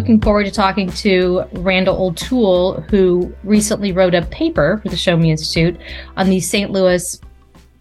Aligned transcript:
looking 0.00 0.18
forward 0.18 0.46
to 0.46 0.50
talking 0.50 0.90
to 0.90 1.44
Randal 1.52 2.06
O'Toole, 2.06 2.80
who 2.88 3.34
recently 3.44 3.92
wrote 3.92 4.14
a 4.14 4.22
paper 4.22 4.80
for 4.82 4.88
the 4.88 4.96
Show 4.96 5.14
Me 5.14 5.30
Institute 5.30 5.78
on 6.16 6.30
the 6.30 6.40
St. 6.40 6.70
Louis 6.70 7.20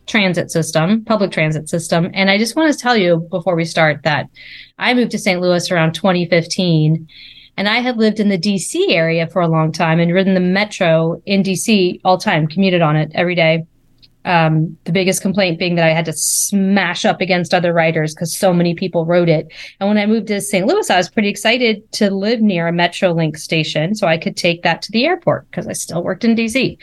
transit 0.05 0.51
system, 0.51 1.05
public 1.05 1.31
transit 1.31 1.69
system. 1.69 2.11
And 2.13 2.29
I 2.29 2.37
just 2.37 2.57
want 2.57 2.73
to 2.73 2.77
tell 2.77 2.97
you 2.97 3.25
before 3.31 3.55
we 3.55 3.63
start 3.63 4.03
that 4.03 4.27
I 4.79 4.93
moved 4.93 5.11
to 5.11 5.17
St. 5.17 5.39
Louis 5.39 5.71
around 5.71 5.93
2015. 5.93 7.07
And 7.55 7.69
I 7.69 7.77
had 7.77 7.95
lived 7.95 8.19
in 8.19 8.27
the 8.27 8.37
DC 8.37 8.89
area 8.89 9.25
for 9.25 9.41
a 9.41 9.47
long 9.47 9.71
time 9.71 10.01
and 10.01 10.13
ridden 10.13 10.33
the 10.33 10.41
metro 10.41 11.21
in 11.25 11.41
DC 11.41 12.01
all 12.03 12.17
time, 12.17 12.47
commuted 12.47 12.81
on 12.81 12.97
it 12.97 13.13
every 13.15 13.35
day. 13.35 13.65
Um, 14.25 14.77
the 14.83 14.91
biggest 14.91 15.21
complaint 15.21 15.59
being 15.59 15.75
that 15.75 15.85
I 15.85 15.93
had 15.93 16.05
to 16.05 16.13
smash 16.13 17.05
up 17.05 17.21
against 17.21 17.53
other 17.53 17.71
writers 17.73 18.13
because 18.13 18.35
so 18.35 18.53
many 18.53 18.75
people 18.75 19.05
wrote 19.05 19.29
it. 19.29 19.47
And 19.79 19.87
when 19.87 19.97
I 19.97 20.05
moved 20.05 20.27
to 20.27 20.41
St. 20.41 20.67
Louis, 20.67 20.89
I 20.89 20.97
was 20.97 21.09
pretty 21.09 21.29
excited 21.29 21.89
to 21.93 22.11
live 22.11 22.41
near 22.41 22.67
a 22.67 22.73
Metrolink 22.73 23.37
station 23.37 23.95
so 23.95 24.07
I 24.07 24.17
could 24.17 24.35
take 24.35 24.61
that 24.63 24.81
to 24.83 24.91
the 24.91 25.05
airport 25.05 25.49
because 25.49 25.67
I 25.67 25.73
still 25.73 26.03
worked 26.03 26.25
in 26.25 26.35
DC. 26.35 26.77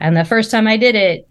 And 0.00 0.16
the 0.16 0.24
first 0.24 0.50
time 0.50 0.66
I 0.66 0.78
did 0.78 0.94
it, 0.94 1.28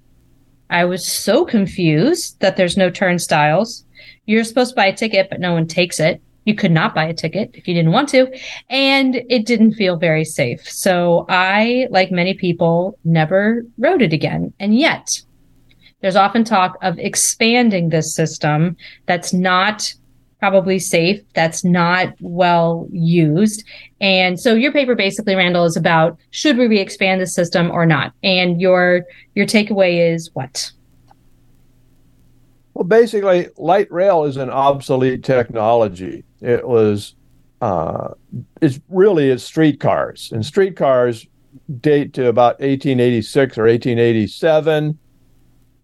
I 0.70 0.85
was 0.85 1.05
so 1.05 1.45
confused 1.45 2.39
that 2.39 2.57
there's 2.57 2.77
no 2.77 2.89
turnstiles. 2.89 3.85
You're 4.26 4.43
supposed 4.43 4.71
to 4.71 4.76
buy 4.76 4.87
a 4.87 4.95
ticket, 4.95 5.29
but 5.29 5.39
no 5.39 5.53
one 5.53 5.67
takes 5.67 5.99
it. 5.99 6.21
You 6.45 6.55
could 6.55 6.71
not 6.71 6.95
buy 6.95 7.05
a 7.05 7.13
ticket 7.13 7.51
if 7.53 7.67
you 7.67 7.73
didn't 7.73 7.91
want 7.91 8.09
to. 8.09 8.27
And 8.70 9.15
it 9.29 9.45
didn't 9.45 9.73
feel 9.73 9.98
very 9.98 10.23
safe. 10.23 10.70
So 10.70 11.26
I, 11.27 11.87
like 11.89 12.12
many 12.12 12.34
people, 12.34 12.98
never 13.03 13.65
rode 13.77 14.01
it 14.01 14.13
again. 14.13 14.53
And 14.59 14.77
yet, 14.77 15.21
there's 16.01 16.15
often 16.15 16.43
talk 16.43 16.77
of 16.81 16.98
expanding 16.99 17.90
this 17.90 18.13
system 18.13 18.77
that's 19.05 19.34
not 19.34 19.93
probably 20.39 20.77
safe, 20.77 21.21
that's 21.34 21.63
not 21.63 22.13
well 22.21 22.87
used. 22.91 23.63
And 23.99 24.39
so 24.39 24.54
your 24.54 24.71
paper 24.71 24.93
basically, 24.93 25.35
Randal, 25.35 25.65
is 25.65 25.76
about 25.76 26.17
should 26.29 26.57
we 26.57 26.67
re-expand 26.67 27.20
the 27.20 27.27
system 27.27 27.71
or 27.71 27.85
not? 27.85 28.13
And 28.21 28.62
your 28.62 29.04
your 29.34 29.48
takeaway 29.48 30.13
is 30.13 30.29
what? 30.34 30.71
Well, 32.76 32.84
basically, 32.84 33.49
light 33.57 33.91
rail 33.91 34.26
is 34.26 34.37
an 34.37 34.51
obsolete 34.51 35.23
technology. 35.23 36.23
It 36.41 36.67
was 36.67 37.15
uh, 37.61 38.09
it's 38.61 38.79
really 38.89 39.32
it's 39.32 39.43
streetcars, 39.43 40.32
and 40.32 40.45
streetcars 40.45 41.26
date 41.82 42.13
to 42.13 42.27
about 42.27 42.59
1886 42.59 43.57
or 43.57 43.63
1887 43.63 44.99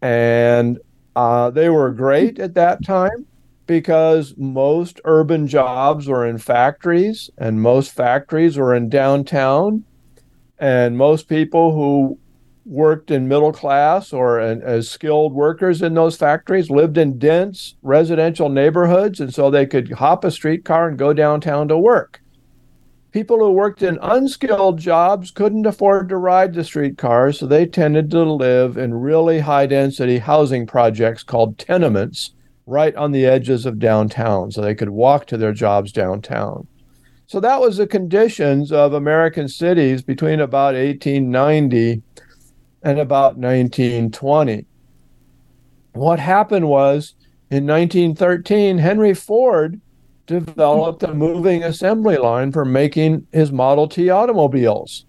and 0.04 0.80
uh, 1.16 1.50
they 1.50 1.70
were 1.70 1.90
great 1.90 2.38
at 2.38 2.56
that 2.56 2.84
time 2.84 3.26
because 3.68 4.34
most 4.36 5.00
urban 5.06 5.48
jobs 5.48 6.10
were 6.10 6.28
in 6.28 6.38
factories, 6.38 7.30
and 7.38 7.62
most 7.62 7.94
factories 7.94 8.58
were 8.58 8.76
in 8.76 8.90
downtown, 8.90 9.86
and 10.60 10.98
most 10.98 11.30
people 11.30 11.74
who 11.74 12.20
worked 12.66 13.12
in 13.12 13.30
middle 13.30 13.54
class 13.54 14.12
or 14.12 14.42
in, 14.42 14.62
as 14.62 14.90
skilled 14.90 15.34
workers 15.34 15.82
in 15.82 15.94
those 15.94 16.18
factories 16.18 16.70
lived 16.70 16.98
in 16.98 17.18
dense 17.18 17.76
residential 17.82 18.50
neighborhoods, 18.50 19.22
and 19.22 19.34
so 19.34 19.50
they 19.50 19.66
could 19.66 19.90
hop 19.94 20.26
a 20.26 20.32
streetcar 20.32 20.90
and 20.90 20.98
go 20.98 21.14
downtown 21.14 21.70
to 21.70 21.78
work 21.78 22.23
people 23.14 23.38
who 23.38 23.52
worked 23.52 23.84
in 23.84 24.00
unskilled 24.02 24.80
jobs 24.80 25.30
couldn't 25.30 25.68
afford 25.68 26.10
to 26.10 26.18
ride 26.18 26.54
the 26.54 26.64
streetcars, 26.64 27.40
so 27.40 27.46
they 27.46 27.66
tended 27.66 28.10
to 28.10 28.24
live 28.24 28.76
in 28.76 28.94
really 28.96 29.40
high 29.40 29.68
density 29.68 30.18
housing 30.18 30.66
projects 30.66 31.22
called 31.22 31.60
tenements 31.60 32.32
right 32.66 32.96
on 32.96 33.12
the 33.12 33.26
edges 33.26 33.68
of 33.68 33.78
downtown, 33.78 34.52
so 34.52 34.62
they 34.62 34.74
could 34.74 34.90
walk 34.90 35.28
to 35.28 35.38
their 35.38 35.54
jobs 35.54 35.92
downtown. 35.92 36.68
So 37.28 37.40
that 37.40 37.62
was 37.62 37.78
the 37.78 37.88
conditions 37.88 38.72
of 38.72 38.94
American 38.94 39.48
cities 39.48 40.02
between 40.02 40.40
about 40.40 40.74
1890 40.74 42.02
and 42.82 43.00
about 43.00 43.38
1920. 43.38 44.66
What 45.94 46.20
happened 46.20 46.68
was 46.68 47.14
in 47.52 47.68
1913, 47.68 48.80
Henry 48.80 49.14
Ford 49.14 49.80
developed 50.26 51.04
a 51.04 51.14
moving 51.14 51.64
assembly 51.64 52.18
line 52.18 52.52
for 52.52 52.66
making 52.66 53.28
his 53.32 53.52
Model 53.52 53.88
T 53.88 54.10
automobiles. 54.10 55.06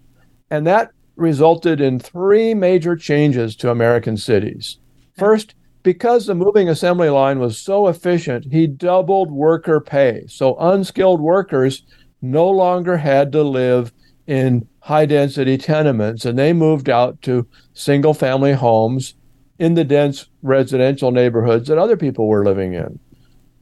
And 0.49 0.67
that 0.67 0.91
resulted 1.15 1.79
in 1.79 1.99
three 1.99 2.53
major 2.53 2.95
changes 2.95 3.55
to 3.55 3.71
American 3.71 4.17
cities. 4.17 4.77
First, 5.17 5.55
because 5.83 6.25
the 6.25 6.35
moving 6.35 6.67
assembly 6.67 7.09
line 7.09 7.39
was 7.39 7.57
so 7.57 7.87
efficient, 7.87 8.51
he 8.51 8.67
doubled 8.67 9.31
worker 9.31 9.79
pay. 9.79 10.25
So 10.27 10.55
unskilled 10.57 11.21
workers 11.21 11.83
no 12.21 12.49
longer 12.49 12.97
had 12.97 13.31
to 13.33 13.43
live 13.43 13.93
in 14.27 14.67
high 14.79 15.05
density 15.05 15.57
tenements 15.57 16.25
and 16.25 16.37
they 16.37 16.53
moved 16.53 16.89
out 16.89 17.21
to 17.21 17.47
single 17.73 18.13
family 18.13 18.53
homes 18.53 19.13
in 19.59 19.75
the 19.75 19.83
dense 19.83 20.27
residential 20.41 21.11
neighborhoods 21.11 21.67
that 21.67 21.77
other 21.77 21.95
people 21.95 22.27
were 22.27 22.43
living 22.43 22.73
in. 22.73 22.99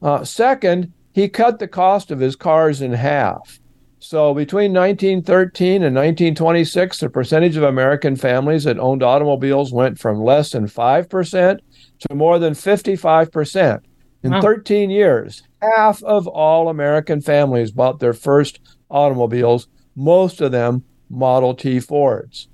Uh, 0.02 0.24
second, 0.24 0.92
he 1.14 1.28
cut 1.28 1.60
the 1.60 1.68
cost 1.68 2.10
of 2.10 2.18
his 2.18 2.34
cars 2.34 2.82
in 2.82 2.92
half. 2.92 3.60
So 4.00 4.34
between 4.34 4.72
1913 4.74 5.84
and 5.84 5.94
1926, 5.94 6.98
the 6.98 7.08
percentage 7.08 7.56
of 7.56 7.62
American 7.62 8.16
families 8.16 8.64
that 8.64 8.80
owned 8.80 9.04
automobiles 9.04 9.72
went 9.72 9.98
from 9.98 10.20
less 10.20 10.50
than 10.50 10.66
5% 10.66 11.58
to 12.00 12.14
more 12.14 12.40
than 12.40 12.52
55%. 12.52 13.80
In 14.24 14.32
wow. 14.32 14.40
13 14.40 14.90
years, 14.90 15.44
half 15.62 16.02
of 16.02 16.26
all 16.26 16.68
American 16.68 17.20
families 17.20 17.70
bought 17.70 18.00
their 18.00 18.12
first 18.12 18.58
automobiles, 18.90 19.68
most 19.94 20.40
of 20.40 20.50
them 20.50 20.82
Model 21.10 21.54
T 21.54 21.78
Fords. 21.78 22.48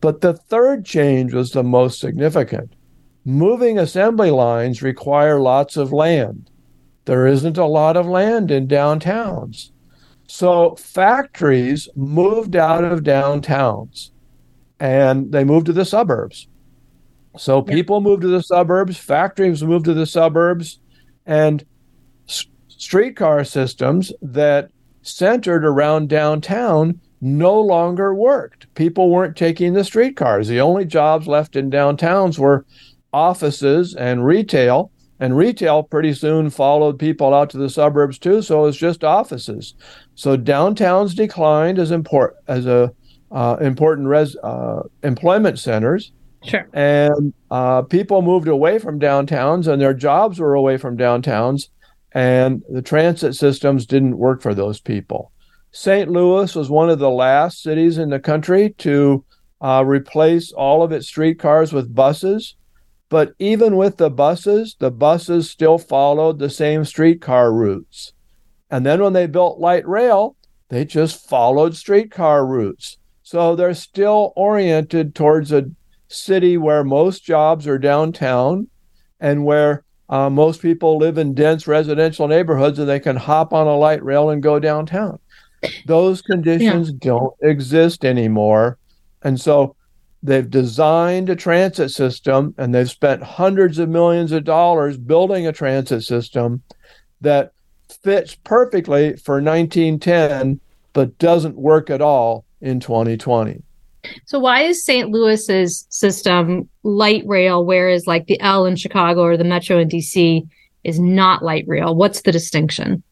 But 0.00 0.22
the 0.22 0.32
third 0.32 0.86
change 0.86 1.34
was 1.34 1.50
the 1.50 1.62
most 1.62 2.00
significant. 2.00 2.72
Moving 3.26 3.78
assembly 3.78 4.30
lines 4.30 4.80
require 4.80 5.40
lots 5.40 5.76
of 5.76 5.92
land 5.92 6.49
there 7.04 7.26
isn't 7.26 7.58
a 7.58 7.66
lot 7.66 7.96
of 7.96 8.06
land 8.06 8.50
in 8.50 8.68
downtowns. 8.68 9.70
So 10.26 10.76
factories 10.76 11.88
moved 11.96 12.54
out 12.54 12.84
of 12.84 13.00
downtowns 13.00 14.10
and 14.78 15.32
they 15.32 15.44
moved 15.44 15.66
to 15.66 15.72
the 15.72 15.84
suburbs. 15.84 16.46
So 17.36 17.62
people 17.62 18.00
moved 18.00 18.22
to 18.22 18.28
the 18.28 18.42
suburbs, 18.42 18.96
factories 18.96 19.62
moved 19.62 19.84
to 19.86 19.94
the 19.94 20.06
suburbs, 20.06 20.80
and 21.26 21.64
s- 22.28 22.46
streetcar 22.68 23.44
systems 23.44 24.12
that 24.22 24.70
centered 25.02 25.64
around 25.64 26.08
downtown 26.08 27.00
no 27.20 27.60
longer 27.60 28.14
worked. 28.14 28.72
People 28.74 29.10
weren't 29.10 29.36
taking 29.36 29.74
the 29.74 29.84
streetcars. 29.84 30.48
The 30.48 30.60
only 30.60 30.84
jobs 30.84 31.26
left 31.26 31.56
in 31.56 31.70
downtowns 31.70 32.38
were 32.38 32.64
offices 33.12 33.94
and 33.94 34.24
retail 34.24 34.90
and 35.20 35.36
retail 35.36 35.82
pretty 35.82 36.14
soon 36.14 36.50
followed 36.50 36.98
people 36.98 37.32
out 37.34 37.50
to 37.50 37.58
the 37.58 37.70
suburbs 37.70 38.18
too. 38.18 38.42
So 38.42 38.64
it's 38.64 38.76
just 38.76 39.04
offices. 39.04 39.74
So 40.14 40.36
downtowns 40.36 41.14
declined 41.14 41.78
as 41.78 41.90
import 41.90 42.36
as 42.48 42.66
a 42.66 42.92
uh, 43.30 43.56
important 43.60 44.08
res 44.08 44.34
uh, 44.42 44.82
employment 45.02 45.58
centers. 45.58 46.12
Sure. 46.42 46.66
And 46.72 47.34
uh, 47.50 47.82
people 47.82 48.22
moved 48.22 48.48
away 48.48 48.78
from 48.78 48.98
downtowns, 48.98 49.68
and 49.68 49.80
their 49.80 49.94
jobs 49.94 50.40
were 50.40 50.54
away 50.54 50.78
from 50.78 50.96
downtowns, 50.96 51.68
and 52.12 52.62
the 52.70 52.82
transit 52.82 53.34
systems 53.34 53.84
didn't 53.84 54.16
work 54.16 54.40
for 54.40 54.54
those 54.54 54.80
people. 54.80 55.32
St. 55.72 56.10
Louis 56.10 56.54
was 56.56 56.70
one 56.70 56.90
of 56.90 56.98
the 56.98 57.10
last 57.10 57.62
cities 57.62 57.98
in 57.98 58.08
the 58.08 58.18
country 58.18 58.74
to 58.78 59.24
uh, 59.60 59.84
replace 59.86 60.50
all 60.50 60.82
of 60.82 60.92
its 60.92 61.06
streetcars 61.06 61.72
with 61.72 61.94
buses. 61.94 62.56
But 63.10 63.34
even 63.40 63.76
with 63.76 63.98
the 63.98 64.08
buses, 64.08 64.76
the 64.78 64.90
buses 64.90 65.50
still 65.50 65.78
followed 65.78 66.38
the 66.38 66.48
same 66.48 66.84
streetcar 66.84 67.52
routes. 67.52 68.12
And 68.70 68.86
then 68.86 69.02
when 69.02 69.12
they 69.12 69.26
built 69.26 69.58
light 69.58 69.86
rail, 69.86 70.36
they 70.68 70.84
just 70.84 71.28
followed 71.28 71.76
streetcar 71.76 72.46
routes. 72.46 72.96
So 73.24 73.56
they're 73.56 73.74
still 73.74 74.32
oriented 74.36 75.14
towards 75.16 75.50
a 75.52 75.70
city 76.06 76.56
where 76.56 76.84
most 76.84 77.24
jobs 77.24 77.66
are 77.66 77.78
downtown 77.78 78.68
and 79.18 79.44
where 79.44 79.84
uh, 80.08 80.30
most 80.30 80.62
people 80.62 80.96
live 80.96 81.18
in 81.18 81.34
dense 81.34 81.66
residential 81.66 82.28
neighborhoods 82.28 82.78
and 82.78 82.88
they 82.88 83.00
can 83.00 83.16
hop 83.16 83.52
on 83.52 83.66
a 83.66 83.76
light 83.76 84.02
rail 84.04 84.30
and 84.30 84.42
go 84.42 84.60
downtown. 84.60 85.18
Those 85.86 86.22
conditions 86.22 86.90
yeah. 86.90 86.96
don't 87.00 87.34
exist 87.42 88.04
anymore. 88.04 88.78
And 89.22 89.40
so 89.40 89.74
They've 90.22 90.48
designed 90.48 91.30
a 91.30 91.36
transit 91.36 91.90
system 91.90 92.54
and 92.58 92.74
they've 92.74 92.90
spent 92.90 93.22
hundreds 93.22 93.78
of 93.78 93.88
millions 93.88 94.32
of 94.32 94.44
dollars 94.44 94.98
building 94.98 95.46
a 95.46 95.52
transit 95.52 96.02
system 96.02 96.62
that 97.20 97.52
fits 98.02 98.34
perfectly 98.44 99.16
for 99.16 99.42
1910 99.42 100.60
but 100.92 101.16
doesn't 101.18 101.56
work 101.56 101.88
at 101.88 102.02
all 102.02 102.44
in 102.60 102.80
2020. 102.80 103.62
So 104.26 104.38
why 104.38 104.62
is 104.62 104.84
St. 104.84 105.10
Louis's 105.10 105.86
system 105.88 106.68
light 106.82 107.22
rail 107.26 107.64
whereas 107.64 108.06
like 108.06 108.26
the 108.26 108.40
L 108.40 108.66
in 108.66 108.76
Chicago 108.76 109.22
or 109.22 109.36
the 109.36 109.44
Metro 109.44 109.78
in 109.78 109.88
DC 109.88 110.46
is 110.84 110.98
not 110.98 111.42
light 111.42 111.64
rail? 111.66 111.94
What's 111.94 112.22
the 112.22 112.32
distinction? 112.32 113.02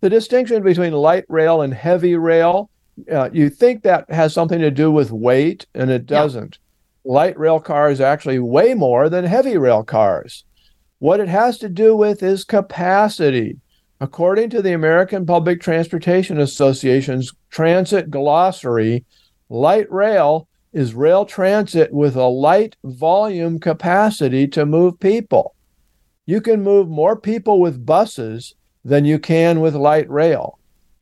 the 0.00 0.10
distinction 0.10 0.62
between 0.62 0.92
light 0.92 1.24
rail 1.28 1.62
and 1.62 1.72
heavy 1.72 2.16
rail, 2.16 2.70
uh, 3.10 3.30
you 3.32 3.50
think 3.50 3.82
that 3.82 4.10
has 4.10 4.32
something 4.32 4.60
to 4.60 4.70
do 4.70 4.90
with 4.90 5.10
weight, 5.10 5.66
and 5.74 5.90
it 5.90 6.06
doesn't. 6.06 6.58
Yeah. 7.04 7.12
Light 7.12 7.38
rail 7.38 7.60
cars 7.60 8.00
actually 8.00 8.38
weigh 8.38 8.74
more 8.74 9.08
than 9.08 9.24
heavy 9.24 9.56
rail 9.56 9.84
cars. 9.84 10.44
What 10.98 11.20
it 11.20 11.28
has 11.28 11.58
to 11.58 11.68
do 11.68 11.94
with 11.94 12.22
is 12.22 12.44
capacity. 12.44 13.58
According 14.00 14.50
to 14.50 14.62
the 14.62 14.72
American 14.72 15.24
Public 15.24 15.60
Transportation 15.60 16.40
Association's 16.40 17.32
transit 17.50 18.10
glossary, 18.10 19.04
light 19.48 19.90
rail 19.90 20.48
is 20.72 20.94
rail 20.94 21.24
transit 21.24 21.92
with 21.92 22.16
a 22.16 22.26
light 22.26 22.76
volume 22.84 23.58
capacity 23.58 24.46
to 24.48 24.66
move 24.66 25.00
people. 25.00 25.54
You 26.26 26.40
can 26.40 26.62
move 26.62 26.88
more 26.88 27.16
people 27.16 27.60
with 27.60 27.86
buses 27.86 28.54
than 28.84 29.04
you 29.04 29.18
can 29.18 29.60
with 29.60 29.74
light 29.74 30.08
rail. 30.10 30.58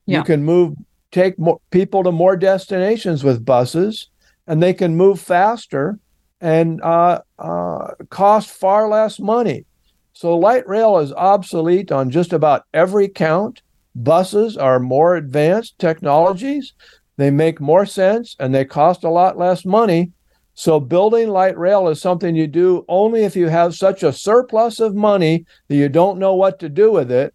Yeah. 0.07 0.19
You 0.19 0.25
can 0.25 0.45
move 0.45 0.77
take 1.15 1.39
more 1.39 1.61
people 1.71 2.03
to 2.03 2.11
more 2.11 2.37
destinations 2.37 3.23
with 3.23 3.45
buses, 3.45 4.11
and 4.49 4.61
they 4.61 4.75
can 4.75 4.97
move 4.97 5.21
faster 5.21 5.99
and 6.41 6.83
uh, 6.83 7.21
uh, 7.39 7.93
cost 8.11 8.51
far 8.51 8.89
less 8.89 9.21
money. 9.21 9.65
So 10.13 10.37
light 10.37 10.67
rail 10.69 10.99
is 10.99 11.13
obsolete 11.13 11.93
on 11.93 12.11
just 12.11 12.33
about 12.33 12.65
every 12.75 13.09
count. 13.09 13.63
Buses 13.95 14.57
are 14.57 14.81
more 14.81 15.15
advanced 15.15 15.79
technologies. 15.79 16.75
They 17.17 17.31
make 17.31 17.61
more 17.61 17.87
sense 17.87 18.35
and 18.41 18.53
they 18.53 18.65
cost 18.65 19.05
a 19.05 19.09
lot 19.11 19.39
less 19.39 19.65
money. 19.65 20.11
So 20.55 20.81
building 20.81 21.29
light 21.29 21.57
rail 21.57 21.89
is 21.89 22.01
something 22.01 22.35
you 22.35 22.49
do 22.49 22.85
only 22.89 23.25
if 23.25 23.37
you 23.37 23.49
have 23.49 23.75
such 23.75 24.03
a 24.03 24.13
surplus 24.13 24.81
of 24.81 24.95
money 24.95 25.47
that 25.69 25.77
you 25.77 25.89
don't 25.89 26.19
know 26.19 26.35
what 26.35 26.59
to 26.59 26.69
do 26.69 26.91
with 26.91 27.11
it 27.11 27.35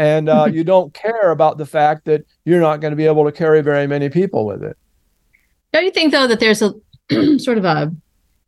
and 0.00 0.30
uh, 0.30 0.48
you 0.50 0.64
don't 0.64 0.94
care 0.94 1.30
about 1.30 1.58
the 1.58 1.66
fact 1.66 2.06
that 2.06 2.24
you're 2.44 2.60
not 2.60 2.80
going 2.80 2.92
to 2.92 2.96
be 2.96 3.06
able 3.06 3.24
to 3.24 3.32
carry 3.32 3.60
very 3.60 3.86
many 3.86 4.08
people 4.08 4.46
with 4.46 4.64
it. 4.64 4.76
Don't 5.72 5.84
you 5.84 5.90
think 5.90 6.10
though 6.10 6.26
that 6.26 6.40
there's 6.40 6.62
a 6.62 6.72
sort 7.38 7.58
of 7.58 7.64
a 7.64 7.94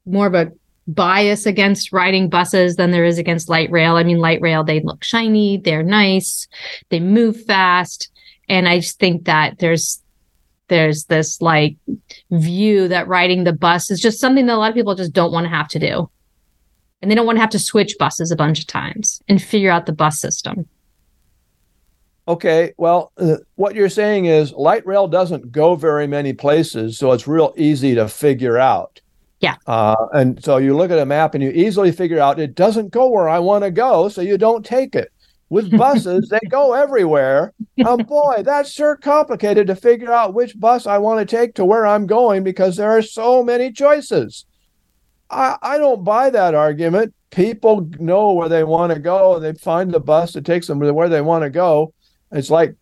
more 0.07 0.27
of 0.27 0.35
a 0.35 0.51
bias 0.89 1.47
against 1.47 1.93
riding 1.93 2.29
buses 2.29 2.75
than 2.75 2.91
there 2.91 3.05
is 3.05 3.19
against 3.19 3.51
light 3.51 3.71
rail? 3.71 3.97
I 3.97 4.03
mean, 4.03 4.19
light 4.19 4.41
rail 4.41 4.65
they 4.65 4.81
look 4.81 5.05
shiny, 5.05 5.59
they're 5.59 5.83
nice, 5.83 6.49
they 6.89 7.01
move 7.01 7.45
fast, 7.45 8.11
and 8.49 8.67
I 8.67 8.81
just 8.81 8.99
think 8.99 9.27
that 9.27 9.59
there's 9.59 10.03
there's 10.69 11.05
this 11.05 11.43
like 11.43 11.77
view 12.31 12.89
that 12.89 13.07
riding 13.09 13.45
the 13.45 13.53
bus 13.53 13.91
is 13.91 14.01
just 14.01 14.21
something 14.21 14.47
that 14.47 14.55
a 14.55 14.57
lot 14.57 14.71
of 14.71 14.75
people 14.75 14.95
just 14.95 15.13
don't 15.13 15.33
want 15.33 15.45
to 15.45 15.51
have 15.51 15.69
to 15.69 15.79
do. 15.79 16.11
And 17.03 17.11
they 17.11 17.15
don't 17.15 17.27
want 17.27 17.37
to 17.37 17.41
have 17.41 17.51
to 17.51 17.59
switch 17.59 17.97
buses 17.99 18.31
a 18.31 18.37
bunch 18.37 18.61
of 18.61 18.69
times 18.69 19.21
and 19.29 19.43
figure 19.43 19.71
out 19.71 19.87
the 19.87 19.93
bus 19.93 20.21
system. 20.21 20.67
Okay, 22.29 22.73
well, 22.77 23.11
uh, 23.19 23.37
what 23.57 23.75
you're 23.75 23.89
saying 23.89 24.27
is 24.27 24.53
light 24.53 24.87
rail 24.87 25.09
doesn't 25.09 25.51
go 25.51 25.75
very 25.75 26.07
many 26.07 26.33
places, 26.33 26.97
so 26.97 27.11
it's 27.11 27.27
real 27.27 27.53
easy 27.57 27.97
to 27.97 28.09
figure 28.09 28.59
out. 28.59 29.01
Yeah. 29.41 29.57
Uh, 29.67 29.97
and 30.13 30.43
so 30.43 30.59
you 30.59 30.77
look 30.77 30.93
at 30.93 31.01
a 31.01 31.07
map 31.07 31.35
and 31.35 31.43
you 31.43 31.51
easily 31.51 31.91
figure 31.91 32.21
out 32.21 32.39
it 32.39 32.55
doesn't 32.55 32.93
go 32.93 33.09
where 33.09 33.29
I 33.29 33.41
want 33.41 33.65
to 33.65 33.73
go, 33.73 34.09
so 34.09 34.21
you 34.21 34.39
don't 34.39 34.65
take 34.65 34.95
it. 34.95 35.13
With 35.49 35.77
buses, 35.77 36.29
they 36.29 36.39
go 36.49 36.75
everywhere. 36.75 37.53
Oh 37.85 37.97
boy, 37.97 38.45
that's 38.45 38.71
sure 38.71 38.97
complicated 38.97 39.67
to 39.67 39.75
figure 39.75 40.13
out 40.13 40.33
which 40.33 40.59
bus 40.61 40.87
I 40.87 40.99
want 40.99 41.19
to 41.19 41.37
take 41.37 41.57
to 41.57 41.65
where 41.65 41.85
I'm 41.85 42.07
going 42.07 42.45
because 42.45 42.77
there 42.77 42.91
are 42.97 43.03
so 43.03 43.43
many 43.43 43.73
choices. 43.73 44.47
I, 45.29 45.57
I 45.61 45.79
don't 45.79 46.05
buy 46.05 46.31
that 46.31 46.55
argument. 46.55 47.15
People 47.31 47.91
know 47.99 48.33
where 48.33 48.49
they 48.49 48.63
want 48.63 48.93
to 48.93 49.01
go 49.01 49.35
and 49.35 49.45
they 49.45 49.55
find 49.55 49.91
the 49.91 49.99
bus 49.99 50.35
that 50.35 50.45
takes 50.45 50.69
them 50.69 50.79
where 50.79 51.09
they 51.09 51.21
want 51.21 51.43
to 51.43 51.51
go 51.51 51.93
it's 52.33 52.51
like 52.51 52.75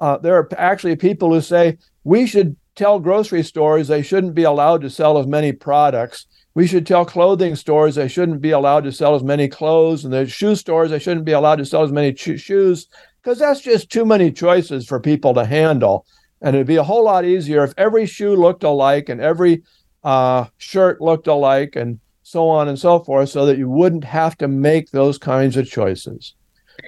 uh, 0.00 0.18
there 0.18 0.36
are 0.36 0.48
actually 0.56 0.96
people 0.96 1.32
who 1.32 1.40
say 1.40 1.78
we 2.04 2.26
should 2.26 2.56
tell 2.74 2.98
grocery 2.98 3.42
stores 3.42 3.88
they 3.88 4.02
shouldn't 4.02 4.34
be 4.34 4.44
allowed 4.44 4.80
to 4.82 4.90
sell 4.90 5.18
as 5.18 5.26
many 5.26 5.52
products. 5.52 6.26
We 6.54 6.66
should 6.66 6.86
tell 6.86 7.04
clothing 7.04 7.54
stores 7.56 7.94
they 7.94 8.08
shouldn't 8.08 8.40
be 8.40 8.50
allowed 8.50 8.84
to 8.84 8.92
sell 8.92 9.14
as 9.14 9.22
many 9.22 9.48
clothes, 9.48 10.04
and 10.04 10.12
the 10.12 10.26
shoe 10.26 10.56
stores 10.56 10.90
they 10.90 10.98
shouldn't 10.98 11.26
be 11.26 11.32
allowed 11.32 11.56
to 11.56 11.66
sell 11.66 11.82
as 11.82 11.92
many 11.92 12.12
cho- 12.12 12.36
shoes 12.36 12.88
because 13.22 13.38
that's 13.38 13.60
just 13.60 13.90
too 13.90 14.04
many 14.04 14.32
choices 14.32 14.86
for 14.86 14.98
people 14.98 15.34
to 15.34 15.44
handle. 15.44 16.06
And 16.42 16.56
it'd 16.56 16.66
be 16.66 16.76
a 16.76 16.82
whole 16.82 17.04
lot 17.04 17.24
easier 17.24 17.64
if 17.64 17.74
every 17.76 18.06
shoe 18.06 18.34
looked 18.34 18.64
alike 18.64 19.10
and 19.10 19.20
every 19.20 19.62
uh, 20.02 20.46
shirt 20.56 21.00
looked 21.00 21.26
alike 21.26 21.76
and 21.76 22.00
so 22.22 22.48
on 22.48 22.68
and 22.68 22.78
so 22.78 23.00
forth, 23.00 23.28
so 23.28 23.44
that 23.46 23.58
you 23.58 23.68
wouldn't 23.68 24.04
have 24.04 24.38
to 24.38 24.48
make 24.48 24.90
those 24.90 25.18
kinds 25.18 25.56
of 25.56 25.68
choices. 25.68 26.34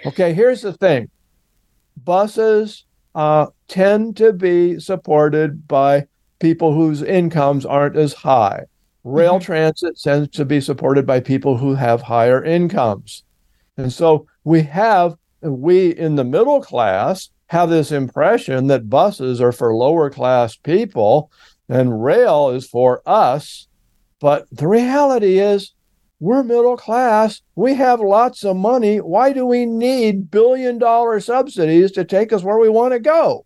Okay, 0.07 0.33
here's 0.33 0.63
the 0.63 0.73
thing 0.73 1.11
buses 1.97 2.85
uh, 3.15 3.47
tend 3.69 4.17
to 4.17 4.33
be 4.33 4.79
supported 4.81 5.67
by 5.69 6.07
people 6.39 6.73
whose 6.73 7.03
incomes 7.03 7.65
aren't 7.65 7.97
as 7.97 8.13
high. 8.13 8.65
Rail 9.05 9.35
mm-hmm. 9.35 9.45
transit 9.45 10.01
tends 10.01 10.29
to 10.37 10.45
be 10.45 10.61
supported 10.61 11.07
by 11.07 11.21
people 11.21 11.57
who 11.57 11.75
have 11.75 12.03
higher 12.03 12.43
incomes. 12.43 13.25
And 13.77 13.93
so 13.93 14.27
we 14.45 14.63
have, 14.63 15.17
we 15.41 15.97
in 15.97 16.17
the 16.17 16.25
middle 16.25 16.61
class 16.61 17.31
have 17.47 17.69
this 17.69 17.93
impression 17.93 18.69
that 18.69 18.89
buses 18.89 19.41
are 19.41 19.53
for 19.53 19.75
lower 19.75 20.09
class 20.09 20.57
people 20.57 21.31
and 21.69 22.03
rail 22.03 22.51
is 22.51 22.67
for 22.67 23.03
us. 23.07 23.69
But 24.21 24.47
the 24.51 24.69
reality 24.69 25.39
is, 25.39 25.73
we're 26.23 26.45
middle 26.45 26.77
class. 26.77 27.43
We 27.57 27.75
have 27.75 27.99
lots 27.99 28.45
of 28.45 28.57
money. 28.57 29.01
Why 29.01 29.33
do 29.33 29.45
we 29.45 29.67
need 29.67 30.31
billion 30.31 30.79
dollar 30.79 31.19
subsidies 31.19 31.91
to 31.93 32.05
take 32.05 32.33
us 32.33 32.45
where 32.45 32.59
we 32.59 32.69
want 32.69 32.93
to 32.93 33.01
go? 33.01 33.45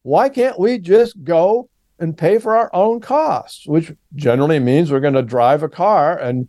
Why 0.00 0.30
can't 0.30 0.58
we 0.58 0.78
just 0.78 1.22
go 1.24 1.68
and 1.98 2.16
pay 2.16 2.38
for 2.38 2.56
our 2.56 2.70
own 2.72 3.00
costs, 3.00 3.66
which 3.66 3.92
generally 4.14 4.58
means 4.58 4.90
we're 4.90 5.00
going 5.00 5.12
to 5.12 5.20
drive 5.20 5.62
a 5.62 5.68
car 5.68 6.18
and 6.18 6.48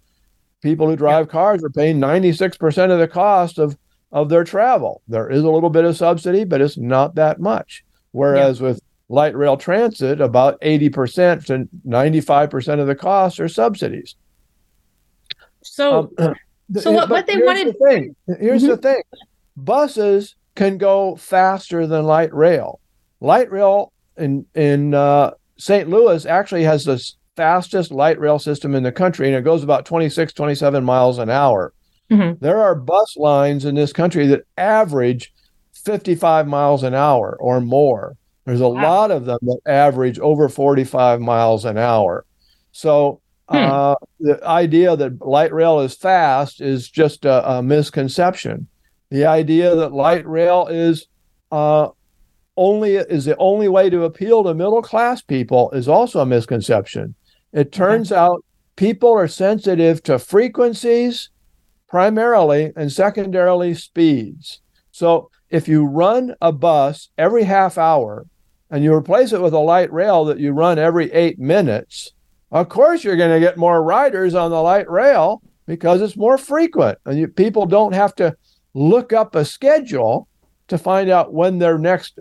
people 0.62 0.88
who 0.88 0.96
drive 0.96 1.28
cars 1.28 1.62
are 1.66 1.70
paying 1.70 2.00
96% 2.00 2.90
of 2.90 3.00
the 3.00 3.08
cost 3.10 3.58
of, 3.58 3.78
of 4.14 4.30
their 4.30 4.46
travel. 4.46 5.02
There 5.10 5.30
is 5.30 5.44
a 5.44 5.50
little 5.50 5.70
bit 5.70 5.84
of 5.84 5.98
subsidy, 5.98 6.46
but 6.46 6.62
it's 6.62 6.78
not 6.78 7.16
that 7.16 7.42
much. 7.42 7.84
Whereas 8.12 8.62
yeah. 8.62 8.68
with 8.68 8.82
light 9.10 9.36
rail 9.36 9.58
transit, 9.58 10.22
about 10.22 10.62
80% 10.62 11.46
to 11.48 11.68
95% 11.86 12.80
of 12.80 12.88
the 12.88 12.96
costs 12.96 13.38
are 13.42 13.50
subsidies. 13.50 14.16
So, 15.78 16.12
um, 16.18 16.34
so 16.80 16.92
what, 16.92 17.08
what 17.08 17.28
they 17.28 17.38
wanted. 17.38 17.68
The 17.68 17.74
thing. 17.74 18.16
Here's 18.40 18.64
mm-hmm. 18.64 18.72
the 18.72 18.78
thing: 18.78 19.02
buses 19.56 20.36
can 20.56 20.80
go 20.80 21.16
faster 21.16 21.86
than 21.86 22.04
light 22.06 22.34
rail. 22.34 22.80
Light 23.22 23.52
rail 23.52 23.94
in 24.18 24.46
in 24.56 24.96
uh, 24.96 25.32
St. 25.58 25.88
Louis 25.88 26.26
actually 26.26 26.64
has 26.64 26.84
the 26.84 27.00
fastest 27.36 27.92
light 27.92 28.20
rail 28.20 28.40
system 28.40 28.74
in 28.74 28.82
the 28.82 28.92
country, 28.92 29.28
and 29.28 29.36
it 29.36 29.44
goes 29.44 29.64
about 29.64 29.86
26, 29.86 30.34
27 30.34 30.84
miles 30.84 31.20
an 31.20 31.30
hour. 31.30 31.74
Mm-hmm. 32.10 32.44
There 32.44 32.60
are 32.60 32.74
bus 32.74 33.16
lines 33.16 33.64
in 33.64 33.76
this 33.76 33.94
country 33.94 34.26
that 34.28 34.48
average 34.58 35.32
55 35.74 36.48
miles 36.48 36.82
an 36.82 36.96
hour 36.96 37.38
or 37.40 37.62
more. 37.62 38.18
There's 38.46 38.62
a 38.62 38.70
wow. 38.70 38.82
lot 38.82 39.12
of 39.12 39.26
them 39.26 39.38
that 39.44 39.60
average 39.68 40.18
over 40.18 40.50
45 40.50 41.22
miles 41.22 41.66
an 41.66 41.78
hour. 41.78 42.26
So 42.72 43.22
Hmm. 43.50 43.56
Uh, 43.58 43.96
the 44.20 44.46
idea 44.46 44.96
that 44.96 45.22
light 45.26 45.54
rail 45.54 45.80
is 45.80 45.96
fast 45.96 46.62
is 46.62 46.90
just 46.90 47.26
a, 47.26 47.58
a 47.58 47.64
misconception. 47.64 48.68
The 49.10 49.26
idea 49.26 49.74
that 49.76 49.94
light 49.94 50.28
rail 50.28 50.68
is 50.68 51.08
uh, 51.52 51.90
only 52.58 52.96
is 52.96 53.26
the 53.26 53.38
only 53.38 53.70
way 53.70 53.90
to 53.90 54.04
appeal 54.04 54.44
to 54.44 54.54
middle 54.54 54.82
class 54.82 55.22
people 55.22 55.72
is 55.72 55.88
also 55.88 56.20
a 56.20 56.26
misconception. 56.26 57.16
It 57.54 57.72
turns 57.72 58.12
okay. 58.12 58.20
out 58.20 58.44
people 58.76 59.12
are 59.14 59.28
sensitive 59.28 60.04
to 60.04 60.20
frequencies 60.20 61.30
primarily 61.88 62.74
and 62.76 62.92
secondarily 62.92 63.74
speeds. 63.74 64.60
So 64.92 65.30
if 65.50 65.68
you 65.68 65.86
run 65.86 66.36
a 66.42 66.52
bus 66.52 67.10
every 67.18 67.44
half 67.44 67.78
hour 67.78 68.26
and 68.70 68.84
you 68.84 68.94
replace 68.94 69.32
it 69.32 69.42
with 69.42 69.54
a 69.54 69.60
light 69.60 69.92
rail 69.94 70.26
that 70.26 70.40
you 70.40 70.52
run 70.52 70.78
every 70.78 71.12
eight 71.14 71.40
minutes, 71.40 72.12
of 72.52 72.70
course, 72.70 73.04
you're 73.04 73.18
going 73.18 73.34
to 73.34 73.40
get 73.40 73.58
more 73.58 73.84
riders 73.84 74.34
on 74.34 74.52
the 74.52 74.62
light 74.62 74.90
rail 74.90 75.42
because 75.66 76.02
it's 76.02 76.16
more 76.16 76.38
frequent. 76.38 76.98
And 77.06 77.20
you, 77.20 77.28
people 77.28 77.66
don't 77.66 77.94
have 77.94 78.16
to 78.16 78.36
look 78.74 79.12
up 79.12 79.36
a 79.36 79.44
schedule 79.44 80.28
to 80.68 80.78
find 80.78 81.10
out 81.10 81.34
when 81.34 81.60
their 81.60 81.78
next 81.78 82.20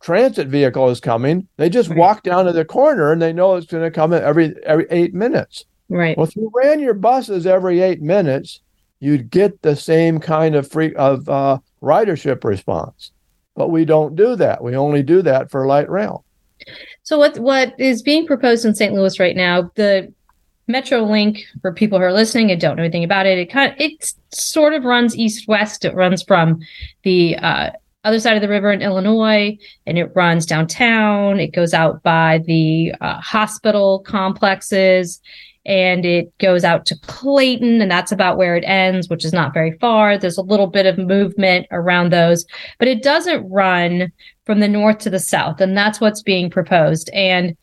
transit 0.00 0.48
vehicle 0.48 0.90
is 0.90 1.00
coming. 1.00 1.48
They 1.56 1.68
just 1.68 1.88
right. 1.88 1.98
walk 1.98 2.22
down 2.22 2.44
to 2.46 2.52
the 2.52 2.64
corner 2.64 3.12
and 3.12 3.22
they 3.22 3.32
know 3.32 3.54
it's 3.54 3.66
going 3.66 3.84
to 3.84 3.90
come 3.90 4.12
every 4.12 4.54
every 4.64 4.86
eight 4.90 5.14
minutes. 5.14 5.64
Right. 5.88 6.16
Well, 6.16 6.26
if 6.26 6.36
you 6.36 6.50
ran 6.54 6.80
your 6.80 6.94
buses 6.94 7.46
every 7.46 7.80
eight 7.80 8.02
minutes, 8.02 8.60
you'd 9.00 9.30
get 9.30 9.62
the 9.62 9.76
same 9.76 10.18
kind 10.18 10.54
of 10.54 10.70
free 10.70 10.94
of 10.94 11.28
uh, 11.28 11.58
ridership 11.82 12.42
response. 12.44 13.12
But 13.54 13.68
we 13.68 13.84
don't 13.84 14.16
do 14.16 14.34
that. 14.36 14.64
We 14.64 14.76
only 14.76 15.02
do 15.02 15.22
that 15.22 15.50
for 15.50 15.66
light 15.66 15.88
rail. 15.88 16.24
So 17.02 17.18
what 17.18 17.38
what 17.38 17.74
is 17.78 18.02
being 18.02 18.26
proposed 18.26 18.64
in 18.64 18.74
St. 18.74 18.94
Louis 18.94 19.18
right 19.18 19.36
now? 19.36 19.70
The 19.74 20.12
Metro 20.66 21.02
Link 21.02 21.44
for 21.60 21.72
people 21.72 21.98
who 21.98 22.04
are 22.04 22.12
listening 22.12 22.50
and 22.50 22.60
don't 22.60 22.76
know 22.76 22.82
anything 22.82 23.04
about 23.04 23.26
it. 23.26 23.38
It 23.38 23.50
kind 23.50 23.72
of 23.72 23.80
it 23.80 24.12
sort 24.32 24.72
of 24.72 24.84
runs 24.84 25.16
east 25.16 25.46
west. 25.46 25.84
It 25.84 25.94
runs 25.94 26.22
from 26.22 26.60
the 27.02 27.36
uh, 27.36 27.70
other 28.04 28.20
side 28.20 28.36
of 28.36 28.42
the 28.42 28.48
river 28.48 28.72
in 28.72 28.82
Illinois, 28.82 29.58
and 29.86 29.98
it 29.98 30.12
runs 30.14 30.46
downtown. 30.46 31.40
It 31.40 31.52
goes 31.52 31.74
out 31.74 32.02
by 32.02 32.42
the 32.46 32.94
uh, 33.00 33.20
hospital 33.20 34.00
complexes 34.00 35.20
and 35.66 36.04
it 36.04 36.36
goes 36.38 36.64
out 36.64 36.86
to 36.86 36.98
Clayton, 37.00 37.80
and 37.80 37.90
that's 37.90 38.12
about 38.12 38.36
where 38.36 38.56
it 38.56 38.64
ends, 38.64 39.08
which 39.08 39.24
is 39.24 39.32
not 39.32 39.54
very 39.54 39.76
far. 39.78 40.18
There's 40.18 40.38
a 40.38 40.42
little 40.42 40.66
bit 40.66 40.86
of 40.86 40.98
movement 40.98 41.66
around 41.70 42.12
those, 42.12 42.44
but 42.78 42.88
it 42.88 43.02
doesn't 43.02 43.48
run 43.50 44.12
from 44.44 44.60
the 44.60 44.68
north 44.68 44.98
to 44.98 45.10
the 45.10 45.18
south, 45.18 45.60
and 45.60 45.76
that's 45.76 46.00
what's 46.00 46.22
being 46.22 46.50
proposed. 46.50 47.10
And 47.14 47.56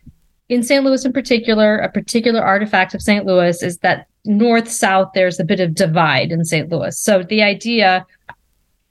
in 0.49 0.63
St. 0.63 0.83
Louis, 0.83 1.05
in 1.05 1.13
particular, 1.13 1.77
a 1.77 1.91
particular 1.91 2.41
artifact 2.41 2.93
of 2.93 3.01
St. 3.01 3.25
Louis 3.25 3.61
is 3.63 3.77
that 3.79 4.07
north 4.25 4.69
south, 4.69 5.11
there's 5.13 5.39
a 5.39 5.45
bit 5.45 5.59
of 5.59 5.73
divide 5.73 6.31
in 6.31 6.43
St. 6.43 6.69
Louis. 6.69 6.99
So 6.99 7.23
the 7.23 7.41
idea 7.41 8.05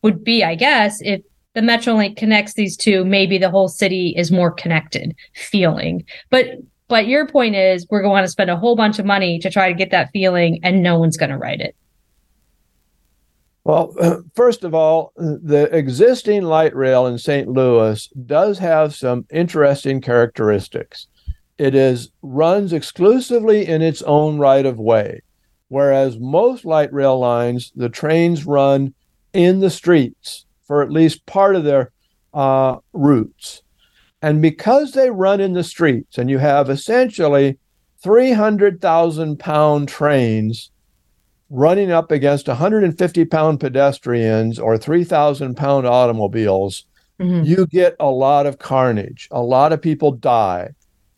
would 0.03 0.25
be, 0.25 0.43
I 0.43 0.55
guess, 0.55 1.01
if 1.03 1.21
the 1.55 1.61
Metrolink 1.61 2.17
connects 2.17 2.55
these 2.55 2.77
two, 2.77 3.05
maybe 3.05 3.37
the 3.37 3.51
whole 3.51 3.69
city 3.69 4.15
is 4.17 4.31
more 4.31 4.51
connected 4.51 5.15
feeling. 5.35 6.05
But 6.31 6.47
but 6.91 7.07
your 7.07 7.27
point 7.27 7.55
is 7.55 7.87
we're 7.89 8.03
going 8.03 8.25
to 8.25 8.29
spend 8.29 8.51
a 8.51 8.57
whole 8.57 8.77
bunch 8.77 8.99
of 8.99 9.07
money 9.07 9.39
to 9.39 9.49
try 9.49 9.69
to 9.69 9.75
get 9.75 9.93
that 9.93 10.11
feeling 10.13 10.59
and 10.63 10.83
no 10.83 10.99
one's 10.99 11.17
going 11.17 11.31
to 11.31 11.39
write 11.39 11.61
it. 11.61 11.75
Well, 13.65 13.95
first 14.35 14.65
of 14.65 14.75
all, 14.75 15.13
the 15.17 15.69
existing 15.73 16.43
light 16.43 16.75
rail 16.75 17.07
in 17.07 17.17
St. 17.17 17.49
Louis 17.49 18.09
does 18.27 18.59
have 18.59 18.95
some 18.95 19.25
interesting 19.31 20.01
characteristics. 20.01 21.07
It 21.57 21.75
is 21.75 22.11
runs 22.23 22.73
exclusively 22.73 23.67
in 23.67 23.83
its 23.83 24.03
own 24.03 24.39
right 24.39 24.67
of 24.67 24.79
way, 24.79 25.23
whereas 25.69 26.19
most 26.19 26.65
light 26.65 26.93
rail 26.93 27.19
lines, 27.19 27.71
the 27.77 27.89
trains 27.89 28.45
run 28.45 28.95
in 29.33 29.61
the 29.61 29.71
streets 29.71 30.47
for 30.67 30.83
at 30.83 30.91
least 30.91 31.25
part 31.27 31.55
of 31.55 31.63
their 31.63 31.93
uh, 32.35 32.79
routes. 32.93 33.63
And 34.23 34.43
because 34.43 34.93
they 34.93 35.11
run 35.11 35.41
in 35.41 35.55
the 35.55 35.65
streets, 35.65 36.19
and 36.19 36.29
you 36.29 36.39
have 36.39 36.69
essentially 36.69 37.59
300,000 38.03 39.39
pound 39.39 39.89
trains 39.89 40.71
running 41.49 41.91
up 41.91 42.11
against 42.11 42.47
150 42.47 43.25
pound 43.25 43.61
pedestrians 43.61 44.59
or 44.59 44.79
3,000 44.79 45.57
pound 45.57 45.87
automobiles, 45.87 46.85
mm-hmm. 47.19 47.45
you 47.45 47.67
get 47.67 47.97
a 47.99 48.11
lot 48.11 48.47
of 48.47 48.59
carnage. 48.59 49.29
A 49.31 49.43
lot 49.43 49.73
of 49.73 49.83
people 49.83 50.13
die 50.13 50.71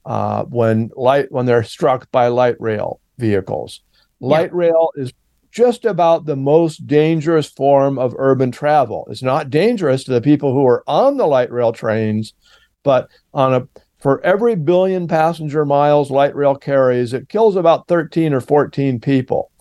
uh, 0.05 0.45
when 0.45 0.91
light 0.97 1.31
when 1.31 1.47
they're 1.47 1.63
struck 1.63 2.11
by 2.11 2.29
light 2.29 2.61
rail 2.61 3.01
vehicles. 3.19 3.81
Light 4.21 4.51
yeah. 4.53 4.59
rail 4.59 4.91
is 4.97 5.13
just 5.51 5.85
about 5.85 6.25
the 6.25 6.37
most 6.37 6.87
dangerous 6.87 7.47
form 7.47 7.99
of 7.99 8.15
urban 8.19 8.51
travel. 8.51 9.07
It's 9.11 9.23
not 9.23 9.51
dangerous 9.51 10.03
to 10.05 10.13
the 10.13 10.21
people 10.21 10.55
who 10.55 10.67
are 10.67 10.83
on 10.87 11.19
the 11.19 11.27
light 11.27 11.53
rail 11.53 11.73
trains, 11.73 12.33
but 12.83 13.09
on 13.33 13.55
a 13.55 13.69
for 13.99 14.21
every 14.25 14.57
billion 14.57 15.07
passenger 15.07 15.65
miles 15.65 16.11
light 16.11 16.35
rail 16.35 16.57
carries, 16.57 17.13
it 17.13 17.29
kills 17.29 17.55
about 17.55 17.87
13 17.87 18.33
or 18.35 18.41
14 18.41 18.99
people, 18.99 19.53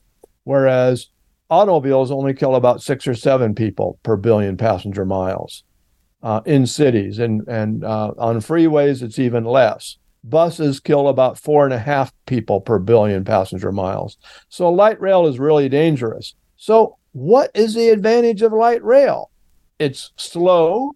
whereas 0.45 1.09
automobiles 1.51 2.09
only 2.09 2.33
kill 2.33 2.55
about 2.55 2.81
six 2.81 3.05
or 3.05 3.13
seven 3.13 3.53
people 3.53 3.99
per 4.01 4.17
billion 4.17 4.57
passenger 4.57 5.05
miles 5.05 5.63
uh, 6.23 6.41
in 6.45 6.65
cities, 6.65 7.19
and 7.19 7.47
and 7.47 7.83
uh, 7.83 8.13
on 8.17 8.37
freeways 8.37 9.03
it's 9.03 9.19
even 9.19 9.43
less. 9.43 9.97
Buses 10.23 10.79
kill 10.79 11.07
about 11.07 11.39
four 11.39 11.65
and 11.65 11.73
a 11.73 11.79
half 11.79 12.13
people 12.27 12.61
per 12.61 12.77
billion 12.79 13.25
passenger 13.25 13.71
miles. 13.71 14.17
So 14.49 14.71
light 14.71 15.01
rail 15.01 15.25
is 15.27 15.39
really 15.39 15.67
dangerous. 15.67 16.35
So 16.57 16.97
what 17.13 17.51
is 17.55 17.73
the 17.73 17.89
advantage 17.89 18.41
of 18.43 18.53
light 18.53 18.83
rail? 18.83 19.31
It's 19.79 20.11
slow, 20.15 20.91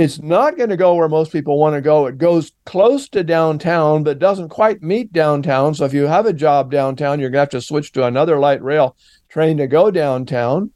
it's 0.00 0.20
not 0.20 0.56
going 0.56 0.70
to 0.70 0.76
go 0.76 0.94
where 0.94 1.08
most 1.08 1.32
people 1.32 1.58
want 1.58 1.74
to 1.74 1.80
go. 1.80 2.06
It 2.06 2.18
goes 2.18 2.52
close 2.64 3.08
to 3.10 3.24
downtown, 3.24 4.04
but 4.04 4.18
doesn't 4.18 4.48
quite 4.48 4.82
meet 4.82 5.12
downtown. 5.12 5.74
So 5.74 5.84
if 5.84 5.92
you 5.92 6.06
have 6.06 6.26
a 6.26 6.32
job 6.32 6.70
downtown, 6.70 7.18
you're 7.18 7.30
going 7.30 7.38
to 7.48 7.56
have 7.56 7.62
to 7.62 7.66
switch 7.66 7.92
to 7.92 8.06
another 8.06 8.38
light 8.38 8.62
rail 8.62 8.96
train 9.28 9.56
to 9.56 9.66
go 9.66 9.90
downtown. 9.90 10.70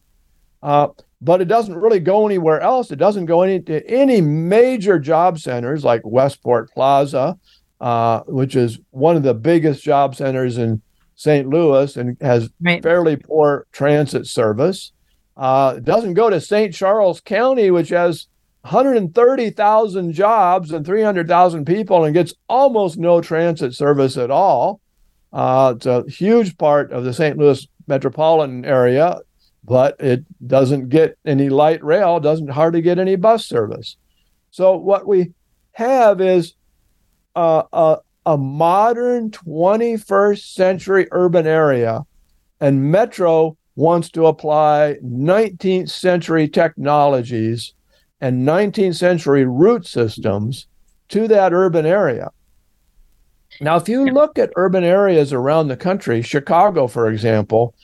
Uh, 0.63 0.89
but 1.21 1.41
it 1.41 1.47
doesn't 1.47 1.77
really 1.77 2.01
go 2.01 2.27
anywhere 2.27 2.61
else. 2.61 2.91
It 2.91 2.97
doesn't 2.97 3.27
go 3.27 3.43
any 3.43 3.61
to 3.61 3.87
any 3.89 4.21
major 4.21 4.99
job 4.99 5.39
centers 5.39 5.85
like 5.85 6.03
Westport 6.05 6.71
Plaza, 6.73 7.39
uh, 7.81 8.21
which 8.27 8.57
is 8.57 8.79
one 8.91 9.17
of 9.17 9.23
the 9.23 9.35
biggest 9.35 9.83
job 9.83 10.15
centers 10.15 10.59
in 10.59 10.83
St. 11.17 11.49
Louis 11.49 11.97
and 11.97 12.17
has 12.21 12.51
right. 12.61 12.83
fairly 12.83 13.17
poor 13.17 13.67
transit 13.73 14.27
service. 14.27 14.93
Uh, 15.37 15.75
it 15.79 15.85
doesn't 15.85 16.15
go 16.15 16.31
to 16.31 16.41
St. 16.41 16.75
Charles 16.75 17.21
County, 17.21 17.71
which 17.71 17.89
has 17.89 18.29
130,000 18.65 20.13
jobs 20.13 20.73
and 20.73 20.87
300,000 20.87 21.67
people 21.67 22.05
and 22.05 22.15
gets 22.15 22.33
almost 22.49 22.97
no 22.97 23.21
transit 23.21 23.75
service 23.75 24.17
at 24.17 24.31
all. 24.31 24.81
Uh, 25.35 25.75
it's 25.77 25.85
a 25.85 26.03
huge 26.09 26.57
part 26.57 26.91
of 26.91 27.05
the 27.05 27.13
St. 27.13 27.37
Louis 27.37 27.67
metropolitan 27.87 28.65
area, 28.65 29.19
but 29.65 30.01
it 30.01 30.25
doesn't 30.47 30.89
get 30.89 31.19
any 31.27 31.51
light 31.51 31.85
rail, 31.85 32.19
doesn't 32.21 32.49
hardly 32.49 32.81
get 32.81 32.99
any 32.99 33.17
bus 33.17 33.45
service. 33.45 33.99
So 34.51 34.79
what 34.79 35.07
we 35.07 35.33
have 35.73 36.23
is 36.23 36.55
a, 37.35 37.65
a, 37.71 37.99
a 38.25 38.39
modern 38.39 39.31
21st 39.31 40.55
century 40.55 41.07
urban 41.11 41.47
area, 41.47 42.07
and 42.61 42.91
Metro 42.91 43.59
wants 43.77 44.09
to 44.13 44.25
apply 44.25 44.97
19th 45.05 45.91
century 45.91 46.49
technologies 46.49 47.74
and 48.25 48.49
19th 48.49 48.95
century 48.97 49.45
route 49.45 49.87
systems 49.87 50.67
to 51.11 51.29
that 51.29 51.53
urban 51.53 51.85
area. 51.85 52.31
Now, 53.61 53.77
if 53.77 53.87
you 53.87 54.07
look 54.07 54.39
at 54.39 54.51
urban 54.57 54.83
areas 54.83 55.31
around 55.31 55.69
the 55.69 55.77
country, 55.77 56.23
Chicago, 56.23 56.87
for 56.87 57.11
example, 57.11 57.75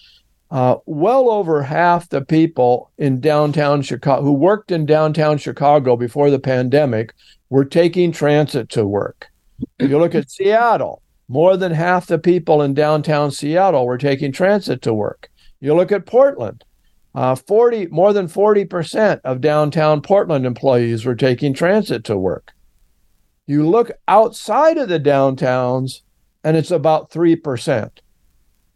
uh, 0.50 0.76
well 0.87 1.30
over 1.30 1.62
half 1.62 2.09
the 2.09 2.23
people 2.23 2.90
in 2.97 3.20
downtown 3.20 3.82
Chicago 3.82 4.23
who 4.23 4.32
worked 4.32 4.73
in 4.73 4.87
downtown 4.87 5.37
Chicago 5.37 5.94
before 5.94 6.30
the 6.30 6.38
pandemic 6.38 7.12
were 7.50 7.66
taking 7.66 8.11
transit 8.11 8.70
to 8.70 8.87
work. 8.87 9.28
If 9.78 9.90
you 9.90 9.99
look 9.99 10.14
at 10.14 10.30
Seattle, 10.30 11.02
more 11.28 11.59
than 11.59 11.73
half 11.73 12.06
the 12.06 12.18
people 12.18 12.62
in 12.62 12.73
downtown 12.73 13.30
Seattle 13.30 13.85
were 13.85 13.99
taking 13.99 14.32
transit 14.32 14.80
to 14.82 14.94
work. 14.94 15.28
You 15.61 15.75
look 15.75 15.92
at 15.92 16.06
Portland, 16.06 16.64
uh, 17.14 17.35
40 17.35 17.87
more 17.87 18.12
than 18.12 18.29
40% 18.29 19.21
of 19.25 19.40
downtown 19.40 20.00
Portland 20.00 20.47
employees 20.47 21.05
were 21.05 21.17
taking 21.17 21.52
transit 21.52 22.05
to 22.05 22.17
work. 22.17 22.52
You 23.47 23.69
look 23.69 23.90
outside 24.07 24.79
of 24.79 24.88
the 24.88 25.00
downtowns 25.00 26.02
and 26.45 26.57
it's 26.57 26.71
about 26.71 27.11
3%. 27.11 27.90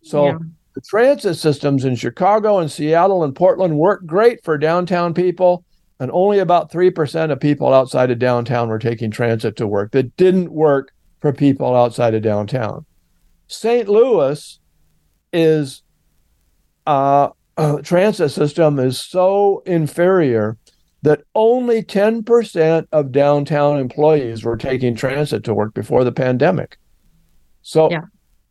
So 0.03 0.27
yeah. 0.27 0.39
the 0.75 0.81
transit 0.81 1.37
systems 1.37 1.85
in 1.85 1.95
Chicago 1.95 2.59
and 2.59 2.71
Seattle 2.71 3.23
and 3.23 3.37
Portland 3.37 3.79
work 3.79 4.05
great 4.05 4.45
for 4.45 4.59
downtown 4.59 5.15
people 5.15 5.65
and 6.01 6.11
only 6.13 6.41
about 6.41 6.73
3% 6.73 7.31
of 7.31 7.41
people 7.41 7.73
outside 7.73 8.11
of 8.11 8.19
downtown 8.19 8.69
were 8.69 8.81
taking 8.81 9.11
transit 9.11 9.57
to 9.57 9.67
work. 9.67 9.93
That 9.93 10.17
didn't 10.17 10.51
work 10.51 10.93
for 11.21 11.33
people 11.33 11.75
outside 11.75 12.15
of 12.15 12.23
downtown. 12.23 12.85
St. 13.47 13.89
Louis 13.89 14.59
is 15.33 15.83
uh, 16.87 17.29
uh, 17.57 17.79
transit 17.83 18.31
system 18.31 18.79
is 18.79 19.01
so 19.01 19.63
inferior 19.67 20.57
that 21.03 21.23
only 21.35 21.83
10% 21.83 22.87
of 22.91 23.13
downtown 23.13 23.79
employees 23.79 24.43
were 24.43 24.57
taking 24.57 24.95
transit 24.95 25.45
to 25.45 25.55
work 25.55 25.75
before 25.75 26.03
the 26.03 26.13
pandemic. 26.13 26.79
So 27.63 27.91
yeah. 27.91 28.03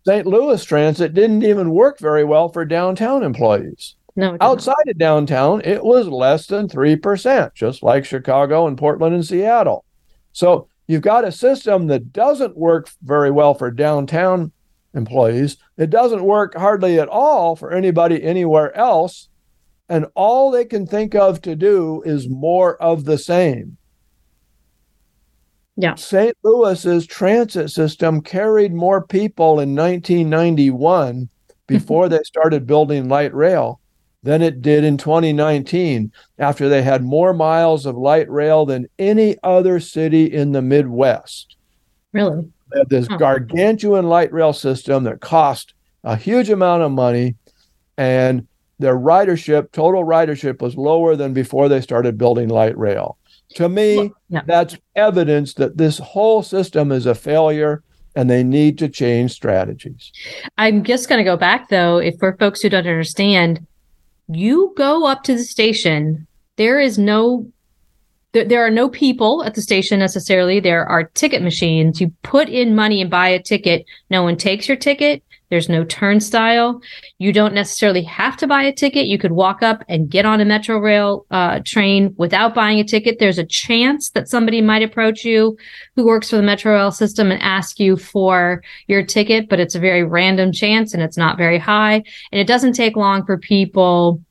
St. 0.06 0.28
Louis 0.28 0.64
transit 0.64 1.14
didn't 1.14 1.44
even 1.44 1.72
work 1.72 2.00
very 2.00 2.24
well 2.24 2.50
for 2.50 2.66
downtown 2.66 3.24
employees. 3.24 3.96
No, 4.16 4.38
outside 4.42 4.88
of 4.88 4.98
downtown, 5.00 5.62
it 5.62 5.84
was 5.84 6.08
less 6.08 6.46
than 6.46 6.68
3%, 6.68 7.54
just 7.56 7.82
like 7.82 8.06
Chicago 8.06 8.68
and 8.68 8.78
Portland 8.78 9.16
and 9.16 9.26
Seattle. 9.26 9.86
So 10.34 10.68
you've 10.88 11.02
got 11.02 11.26
a 11.26 11.32
system 11.32 11.88
that 11.88 12.14
doesn't 12.14 12.56
work 12.56 12.90
very 13.02 13.32
well 13.32 13.56
for 13.56 13.72
downtown 13.72 14.52
employees. 14.94 15.58
It 15.78 15.90
doesn't 15.90 16.24
work 16.24 16.56
hardly 16.56 17.00
at 17.00 17.10
all 17.10 17.56
for 17.56 17.72
anybody 17.72 18.24
anywhere 18.24 18.76
else. 18.76 19.30
And 19.90 20.06
all 20.16 20.50
they 20.50 20.66
can 20.66 20.88
think 20.88 21.14
of 21.14 21.42
to 21.42 21.56
do 21.56 22.02
is 22.06 22.30
more 22.30 22.82
of 22.82 23.06
the 23.06 23.18
same. 23.18 23.78
Yeah. 25.76 25.96
St. 25.96 26.38
Louis's 26.44 27.08
transit 27.08 27.72
system 27.72 28.22
carried 28.22 28.74
more 28.74 29.06
people 29.06 29.60
in 29.60 29.76
1991 29.76 31.30
before 31.68 32.10
they 32.10 32.20
started 32.24 32.68
building 32.68 33.10
light 33.10 33.34
rail 33.34 33.80
than 34.22 34.42
it 34.42 34.62
did 34.62 34.84
in 34.84 34.98
2019 34.98 36.12
after 36.40 36.70
they 36.70 36.82
had 36.82 37.04
more 37.04 37.34
miles 37.34 37.86
of 37.86 37.98
light 37.98 38.30
rail 38.30 38.66
than 38.66 38.88
any 38.98 39.38
other 39.44 39.80
city 39.80 40.26
in 40.26 40.52
the 40.52 40.62
Midwest. 40.62 41.58
Really? 42.14 42.48
This 42.90 43.08
hmm. 43.08 43.18
gargantuan 43.18 44.08
light 44.08 44.32
rail 44.32 44.54
system 44.54 45.04
that 45.04 45.22
cost 45.22 45.74
a 46.04 46.16
huge 46.16 46.50
amount 46.50 46.84
of 46.84 46.92
money, 46.92 47.36
and 47.98 48.48
their 48.80 48.98
ridership, 48.98 49.72
total 49.72 50.04
ridership, 50.04 50.62
was 50.62 50.76
lower 50.76 51.16
than 51.16 51.34
before 51.34 51.70
they 51.70 51.80
started 51.80 52.18
building 52.18 52.50
light 52.50 52.78
rail. 52.78 53.18
To 53.56 53.70
me, 53.70 54.12
yeah. 54.30 54.42
that's 54.46 54.78
evidence 54.96 55.54
that 55.56 55.78
this 55.78 56.00
whole 56.00 56.44
system 56.44 56.92
is 56.92 57.06
a 57.06 57.16
failure 57.16 57.84
and 58.16 58.30
they 58.30 58.44
need 58.44 58.78
to 58.80 58.90
change 58.90 59.32
strategies. 59.32 60.12
I'm 60.58 60.84
just 60.84 61.08
going 61.08 61.20
to 61.20 61.24
go 61.24 61.38
back 61.38 61.70
though, 61.70 61.98
if 61.98 62.16
for 62.20 62.36
folks 62.38 62.62
who 62.62 62.70
don't 62.70 62.88
understand, 62.88 63.66
you 64.28 64.74
go 64.76 65.06
up 65.06 65.24
to 65.24 65.34
the 65.34 65.44
station, 65.44 66.28
there 66.58 66.80
is 66.80 66.98
no 66.98 67.48
there, 68.34 68.46
there 68.46 68.66
are 68.66 68.72
no 68.72 68.90
people 68.90 69.44
at 69.44 69.56
the 69.56 69.62
station 69.62 70.00
necessarily. 70.00 70.60
There 70.60 70.86
are 70.86 71.06
ticket 71.06 71.42
machines. 71.42 72.02
You 72.02 72.12
put 72.24 72.50
in 72.50 72.76
money 72.76 73.02
and 73.02 73.10
buy 73.10 73.30
a 73.30 73.42
ticket. 73.42 73.86
No 74.10 74.24
one 74.24 74.38
takes 74.38 74.68
your 74.68 74.78
ticket. 74.78 75.24
There's 75.50 75.70
no 75.70 75.84
turnstile. 75.84 76.82
You 77.20 77.32
don't 77.32 77.54
necessarily 77.54 78.02
have 78.04 78.38
to 78.38 78.48
buy 78.48 78.64
a 78.64 78.74
ticket. 78.74 79.06
You 79.06 79.20
could 79.20 79.34
walk 79.34 79.62
up 79.62 79.84
and 79.88 80.10
get 80.10 80.26
on 80.26 80.42
a 80.42 80.46
Metro 80.46 80.80
Rail 80.80 81.28
uh, 81.30 81.60
train 81.64 82.16
without 82.18 82.56
buying 82.56 82.80
a 82.80 82.84
ticket. 82.84 83.20
There's 83.20 83.38
a 83.38 83.46
chance 83.46 84.10
that 84.12 84.28
somebody 84.28 84.62
might 84.62 84.82
approach 84.82 85.24
you 85.24 85.56
who 85.96 86.06
works 86.06 86.32
for 86.32 86.38
the 86.38 86.42
Metro 86.42 86.74
Rail 86.74 86.92
system 86.92 87.32
and 87.32 87.40
ask 87.44 87.80
you 87.80 87.98
for 87.98 88.64
your 88.88 89.06
ticket, 89.06 89.48
but 89.48 89.60
it's 89.60 89.76
a 89.76 89.80
very 89.80 90.04
random 90.04 90.52
chance 90.52 90.92
and 90.92 91.04
it's 91.04 91.18
not 91.18 91.38
very 91.38 91.60
high. 91.60 92.02
And 92.32 92.42
it 92.42 92.48
doesn't 92.48 92.74
take 92.74 92.96
long 92.96 93.24
for 93.24 93.38
people 93.38 94.24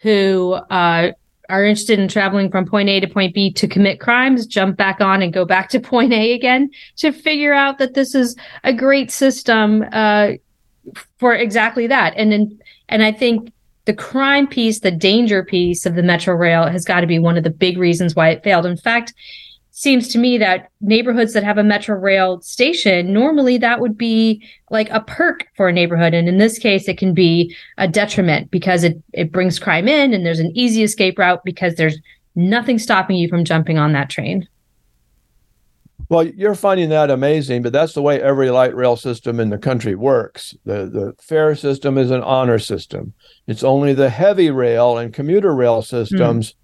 who 0.00 0.52
uh, 0.70 1.10
are 1.48 1.64
interested 1.64 1.98
in 1.98 2.08
traveling 2.08 2.50
from 2.50 2.66
point 2.66 2.88
A 2.88 3.00
to 3.00 3.06
point 3.06 3.34
B 3.34 3.52
to 3.52 3.66
commit 3.66 4.00
crimes, 4.00 4.46
jump 4.46 4.76
back 4.76 5.00
on 5.00 5.22
and 5.22 5.32
go 5.32 5.44
back 5.44 5.68
to 5.70 5.80
point 5.94 6.12
A 6.12 6.32
again 6.32 6.70
to 6.96 7.12
figure 7.12 7.54
out 7.54 7.78
that 7.78 7.94
this 7.94 8.14
is 8.14 8.36
a 8.64 8.72
great 8.72 9.10
system 9.10 9.84
uh, 9.92 10.32
for 11.18 11.34
exactly 11.34 11.86
that. 11.86 12.14
And 12.16 12.32
then, 12.32 12.58
and 12.88 13.02
I 13.02 13.12
think 13.12 13.52
the 13.86 13.94
crime 13.94 14.46
piece, 14.46 14.80
the 14.80 14.90
danger 14.90 15.42
piece 15.42 15.86
of 15.86 15.94
the 15.94 16.02
Metro 16.02 16.34
Rail 16.34 16.66
has 16.66 16.84
got 16.84 17.00
to 17.00 17.06
be 17.06 17.18
one 17.18 17.38
of 17.38 17.44
the 17.44 17.50
big 17.50 17.78
reasons 17.78 18.14
why 18.14 18.28
it 18.28 18.44
failed. 18.44 18.66
In 18.66 18.76
fact, 18.76 19.14
seems 19.78 20.08
to 20.08 20.18
me 20.18 20.36
that 20.36 20.72
neighborhoods 20.80 21.34
that 21.34 21.44
have 21.44 21.56
a 21.56 21.62
metro 21.62 21.96
rail 21.96 22.40
station 22.40 23.12
normally 23.12 23.56
that 23.56 23.78
would 23.78 23.96
be 23.96 24.44
like 24.70 24.90
a 24.90 25.00
perk 25.02 25.46
for 25.54 25.68
a 25.68 25.72
neighborhood 25.72 26.12
and 26.14 26.28
in 26.28 26.38
this 26.38 26.58
case 26.58 26.88
it 26.88 26.98
can 26.98 27.14
be 27.14 27.54
a 27.76 27.86
detriment 27.86 28.50
because 28.50 28.82
it 28.82 29.00
it 29.12 29.30
brings 29.30 29.60
crime 29.60 29.86
in 29.86 30.12
and 30.12 30.26
there's 30.26 30.40
an 30.40 30.50
easy 30.56 30.82
escape 30.82 31.16
route 31.16 31.44
because 31.44 31.76
there's 31.76 31.96
nothing 32.34 32.76
stopping 32.76 33.14
you 33.14 33.28
from 33.28 33.44
jumping 33.44 33.78
on 33.78 33.92
that 33.92 34.10
train 34.10 34.48
well, 36.10 36.26
you're 36.26 36.54
finding 36.54 36.88
that 36.88 37.10
amazing, 37.10 37.60
but 37.60 37.74
that's 37.74 37.92
the 37.92 38.00
way 38.00 38.18
every 38.22 38.50
light 38.50 38.74
rail 38.74 38.96
system 38.96 39.38
in 39.38 39.50
the 39.50 39.58
country 39.58 39.94
works. 39.94 40.56
The 40.64 40.86
the 40.86 41.14
fare 41.20 41.54
system 41.54 41.98
is 41.98 42.10
an 42.10 42.22
honor 42.22 42.58
system. 42.58 43.12
It's 43.46 43.62
only 43.62 43.92
the 43.92 44.08
heavy 44.08 44.50
rail 44.50 44.96
and 44.96 45.12
commuter 45.12 45.54
rail 45.54 45.82
systems 45.82 46.52
mm. 46.52 46.54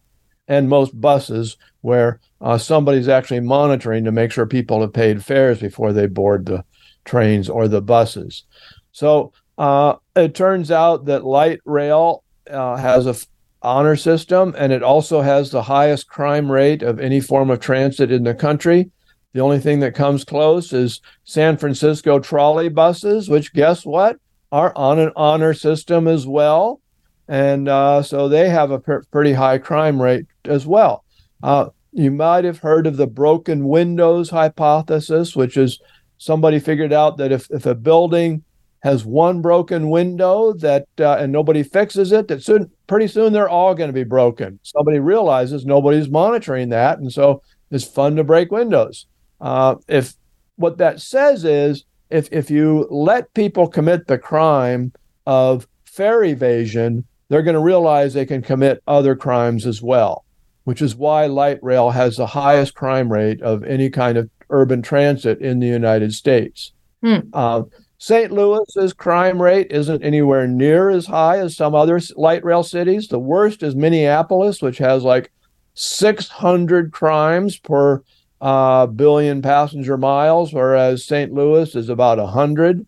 And 0.49 0.69
most 0.69 0.99
buses 1.01 1.57
where 1.81 2.21
uh, 2.41 2.59
somebody's 2.59 3.09
actually 3.09 3.41
monitoring 3.41 4.05
to 4.05 4.13
make 4.13 4.31
sure 4.31 4.47
people 4.47 4.81
have 4.81 4.93
paid 4.93 5.25
fares 5.25 5.61
before 5.61 5.93
they 5.93 6.07
board 6.07 6.47
the 6.47 6.65
trains 7.05 7.49
or 7.49 7.69
the 7.69 7.83
buses. 7.83 8.45
So 8.93 9.33
uh, 9.59 9.97
it 10.17 10.35
turns 10.35 10.71
out 10.71 11.07
that 11.07 11.25
light 11.25 11.61
rail 11.65 12.25
uh, 12.51 12.77
has 12.77 13.07
a 13.07 13.11
f- 13.11 13.27
honor 13.63 13.97
system 13.97 14.55
and 14.59 14.73
it 14.73 14.83
also 14.83 15.23
has 15.23 15.51
the 15.51 15.63
highest 15.63 16.09
crime 16.09 16.51
rate 16.51 16.83
of 16.83 17.01
any 17.01 17.21
form 17.21 17.51
of 17.51 17.61
transit 17.61 18.13
in 18.13 18.25
the 18.25 18.35
country. 18.35 18.91
The 19.33 19.41
only 19.41 19.59
thing 19.59 19.81
that 19.81 19.95
comes 19.95 20.25
close 20.25 20.73
is 20.73 21.01
San 21.25 21.57
Francisco 21.57 22.19
trolley 22.21 22.69
buses, 22.69 23.29
which 23.29 23.53
guess 23.53 23.85
what? 23.85 24.17
Are 24.53 24.73
on 24.77 25.01
an 25.01 25.11
honor 25.17 25.55
system 25.55 26.07
as 26.07 26.27
well. 26.27 26.81
And 27.29 27.69
uh, 27.69 28.03
so 28.03 28.29
they 28.29 28.49
have 28.51 28.71
a 28.71 28.79
per- 28.79 29.05
pretty 29.11 29.33
high 29.33 29.59
crime 29.59 30.01
rate 30.01 30.27
as 30.45 30.67
well. 30.67 31.05
Uh, 31.43 31.71
you 31.93 32.11
might 32.11 32.45
have 32.45 32.59
heard 32.59 32.87
of 32.87 32.97
the 32.97 33.07
broken 33.07 33.67
windows 33.69 34.31
hypothesis, 34.31 35.37
which 35.37 35.57
is 35.57 35.81
somebody 36.19 36.59
figured 36.59 36.93
out 36.93 37.17
that 37.19 37.33
if, 37.33 37.51
if 37.51 37.67
a 37.67 37.75
building 37.75 38.43
has 38.85 39.05
one 39.05 39.41
broken 39.41 39.89
window 39.89 40.53
that 40.53 40.87
uh, 41.01 41.17
and 41.19 41.33
nobody 41.33 41.63
fixes 41.63 42.13
it, 42.13 42.29
that 42.29 42.43
soon 42.43 42.71
pretty 42.87 43.07
soon 43.07 43.33
they're 43.33 43.49
all 43.49 43.75
going 43.75 43.89
to 43.89 43.95
be 43.95 44.05
broken. 44.05 44.59
Somebody 44.63 44.99
realizes 44.99 45.65
nobody's 45.65 46.11
monitoring 46.11 46.69
that, 46.69 46.99
and 46.99 47.11
so 47.11 47.43
it's 47.71 47.85
fun 47.85 48.17
to 48.17 48.25
break 48.25 48.53
windows. 48.53 49.07
Uh, 49.41 49.77
if 49.89 50.15
what 50.57 50.77
that 50.79 51.01
says 51.01 51.45
is 51.45 51.85
if 52.11 52.29
if 52.31 52.51
you 52.51 52.87
let 52.91 53.33
people 53.33 53.69
commit 53.69 54.07
the 54.07 54.19
crime 54.19 54.93
of 55.27 55.67
fare 55.87 56.23
evasion, 56.25 57.07
they're 57.29 57.43
going 57.43 57.55
to 57.55 57.61
realize 57.61 58.15
they 58.15 58.27
can 58.27 58.43
commit 58.43 58.83
other 58.87 59.17
crimes 59.17 59.67
as 59.67 59.83
well, 59.83 60.25
which 60.65 60.83
is 60.83 60.97
why 60.97 61.27
light 61.27 61.59
rail 61.63 61.91
has 61.91 62.17
the 62.17 62.27
highest 62.27 62.75
crime 62.75 63.13
rate 63.13 63.41
of 63.43 63.65
any 63.65 63.91
kind 63.91 64.19
of 64.19 64.31
urban 64.51 64.83
transit 64.83 65.41
in 65.41 65.61
the 65.61 65.67
United 65.67 66.13
States. 66.15 66.73
Hmm. 67.03 67.19
Uh, 67.33 67.63
St. 67.99 68.33
Louis's 68.33 68.93
crime 68.93 69.41
rate 69.41 69.69
isn't 69.71 70.03
anywhere 70.03 70.47
near 70.47 70.91
as 70.91 71.07
high 71.07 71.39
as 71.39 71.57
some 71.57 71.75
other 71.75 72.01
light 72.17 72.45
rail 72.45 72.63
cities. 72.63 73.09
The 73.09 73.19
worst 73.19 73.63
is 73.63 73.75
Minneapolis, 73.75 74.61
which 74.61 74.79
has 74.79 75.05
like 75.05 75.31
600 75.75 76.93
crimes 76.93 77.59
per 77.59 78.03
uh, 78.41 78.87
billion 78.87 79.43
passenger 79.43 79.97
miles, 79.97 80.53
whereas 80.53 81.05
St. 81.05 81.33
Louis 81.33 81.75
is 81.75 81.89
about 81.89 82.19
100. 82.19 82.81
Mm. 82.81 82.87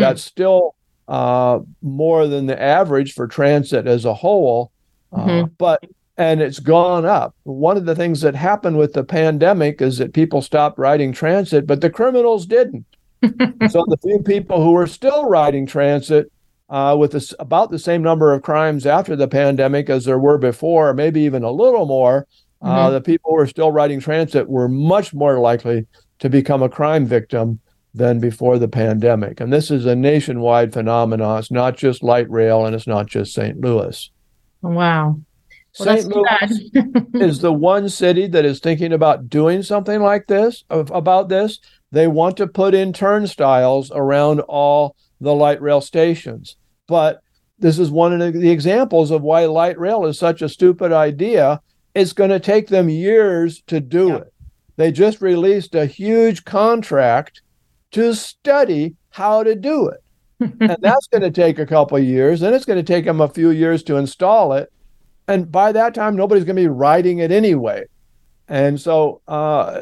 That's 0.00 0.22
still 0.22 0.75
uh, 1.08 1.60
more 1.82 2.26
than 2.26 2.46
the 2.46 2.60
average 2.60 3.14
for 3.14 3.26
transit 3.26 3.86
as 3.86 4.04
a 4.04 4.14
whole. 4.14 4.72
Uh, 5.12 5.24
mm-hmm. 5.24 5.46
But 5.58 5.84
and 6.18 6.40
it's 6.40 6.60
gone 6.60 7.04
up. 7.04 7.34
One 7.44 7.76
of 7.76 7.84
the 7.84 7.94
things 7.94 8.22
that 8.22 8.34
happened 8.34 8.78
with 8.78 8.94
the 8.94 9.04
pandemic 9.04 9.82
is 9.82 9.98
that 9.98 10.14
people 10.14 10.40
stopped 10.40 10.78
riding 10.78 11.12
transit, 11.12 11.66
but 11.66 11.82
the 11.82 11.90
criminals 11.90 12.46
didn't. 12.46 12.86
so 13.22 13.84
the 13.86 13.98
few 14.02 14.22
people 14.24 14.62
who 14.62 14.72
were 14.72 14.86
still 14.86 15.28
riding 15.28 15.66
transit 15.66 16.32
uh, 16.70 16.96
with 16.98 17.12
this, 17.12 17.34
about 17.38 17.70
the 17.70 17.78
same 17.78 18.02
number 18.02 18.32
of 18.32 18.42
crimes 18.42 18.86
after 18.86 19.14
the 19.14 19.28
pandemic 19.28 19.90
as 19.90 20.06
there 20.06 20.18
were 20.18 20.38
before, 20.38 20.94
maybe 20.94 21.20
even 21.20 21.42
a 21.42 21.50
little 21.50 21.86
more, 21.86 22.26
uh, 22.62 22.66
mm-hmm. 22.66 22.78
Uh, 22.78 22.90
the 22.90 23.00
people 23.00 23.30
who 23.30 23.38
are 23.38 23.46
still 23.46 23.70
riding 23.70 24.00
transit 24.00 24.48
were 24.48 24.68
much 24.68 25.12
more 25.12 25.38
likely 25.38 25.86
to 26.18 26.30
become 26.30 26.62
a 26.62 26.68
crime 26.68 27.04
victim 27.04 27.60
than 27.96 28.20
before 28.20 28.58
the 28.58 28.68
pandemic. 28.68 29.40
And 29.40 29.52
this 29.52 29.70
is 29.70 29.86
a 29.86 29.96
nationwide 29.96 30.72
phenomenon. 30.72 31.38
It's 31.38 31.50
not 31.50 31.76
just 31.76 32.02
light 32.02 32.30
rail 32.30 32.66
and 32.66 32.74
it's 32.74 32.86
not 32.86 33.06
just 33.06 33.32
St. 33.32 33.60
Louis. 33.60 34.10
Wow. 34.62 35.18
Well, 35.78 35.98
St. 35.98 36.06
Louis 36.06 36.70
is 37.26 37.40
the 37.40 37.52
one 37.52 37.88
city 37.88 38.26
that 38.28 38.44
is 38.44 38.60
thinking 38.60 38.92
about 38.92 39.28
doing 39.28 39.62
something 39.62 40.00
like 40.02 40.26
this, 40.26 40.64
about 40.70 41.28
this. 41.28 41.58
They 41.90 42.06
want 42.06 42.36
to 42.36 42.46
put 42.46 42.74
in 42.74 42.92
turnstiles 42.92 43.90
around 43.94 44.40
all 44.40 44.94
the 45.20 45.34
light 45.34 45.60
rail 45.62 45.80
stations. 45.80 46.56
But 46.86 47.22
this 47.58 47.78
is 47.78 47.90
one 47.90 48.20
of 48.20 48.34
the 48.34 48.50
examples 48.50 49.10
of 49.10 49.22
why 49.22 49.46
light 49.46 49.78
rail 49.78 50.04
is 50.04 50.18
such 50.18 50.42
a 50.42 50.48
stupid 50.48 50.92
idea 50.92 51.60
it's 51.96 52.12
going 52.12 52.28
to 52.28 52.38
take 52.38 52.68
them 52.68 52.90
years 52.90 53.62
to 53.68 53.80
do 53.80 54.08
yeah. 54.08 54.16
it. 54.16 54.32
They 54.76 54.92
just 54.92 55.22
released 55.22 55.74
a 55.74 55.86
huge 55.86 56.44
contract 56.44 57.40
to 57.92 58.14
study 58.14 58.94
how 59.10 59.42
to 59.42 59.54
do 59.54 59.88
it. 59.88 60.02
and 60.40 60.76
that's 60.80 61.06
going 61.06 61.22
to 61.22 61.30
take 61.30 61.58
a 61.58 61.66
couple 61.66 61.96
of 61.96 62.04
years. 62.04 62.40
Then 62.40 62.52
it's 62.52 62.64
going 62.64 62.78
to 62.78 62.92
take 62.92 63.04
them 63.04 63.20
a 63.20 63.28
few 63.28 63.50
years 63.50 63.82
to 63.84 63.96
install 63.96 64.52
it. 64.52 64.70
And 65.28 65.50
by 65.50 65.72
that 65.72 65.94
time, 65.94 66.14
nobody's 66.14 66.44
going 66.44 66.56
to 66.56 66.62
be 66.62 66.68
riding 66.68 67.18
it 67.18 67.32
anyway. 67.32 67.84
And 68.48 68.80
so 68.80 69.22
uh, 69.26 69.80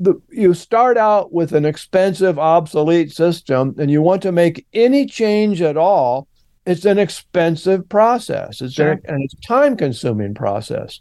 the, 0.00 0.20
you 0.30 0.54
start 0.54 0.96
out 0.96 1.32
with 1.32 1.52
an 1.52 1.64
expensive, 1.64 2.38
obsolete 2.38 3.12
system, 3.12 3.74
and 3.78 3.90
you 3.90 4.02
want 4.02 4.22
to 4.22 4.32
make 4.32 4.66
any 4.72 5.06
change 5.06 5.60
at 5.60 5.76
all 5.76 6.26
it's 6.66 6.84
an 6.84 6.98
expensive 6.98 7.88
process. 7.88 8.60
It's 8.60 8.74
sure. 8.74 8.92
an, 8.92 9.02
and 9.04 9.22
it's 9.22 9.34
time 9.46 9.76
consuming 9.76 10.34
process. 10.34 11.00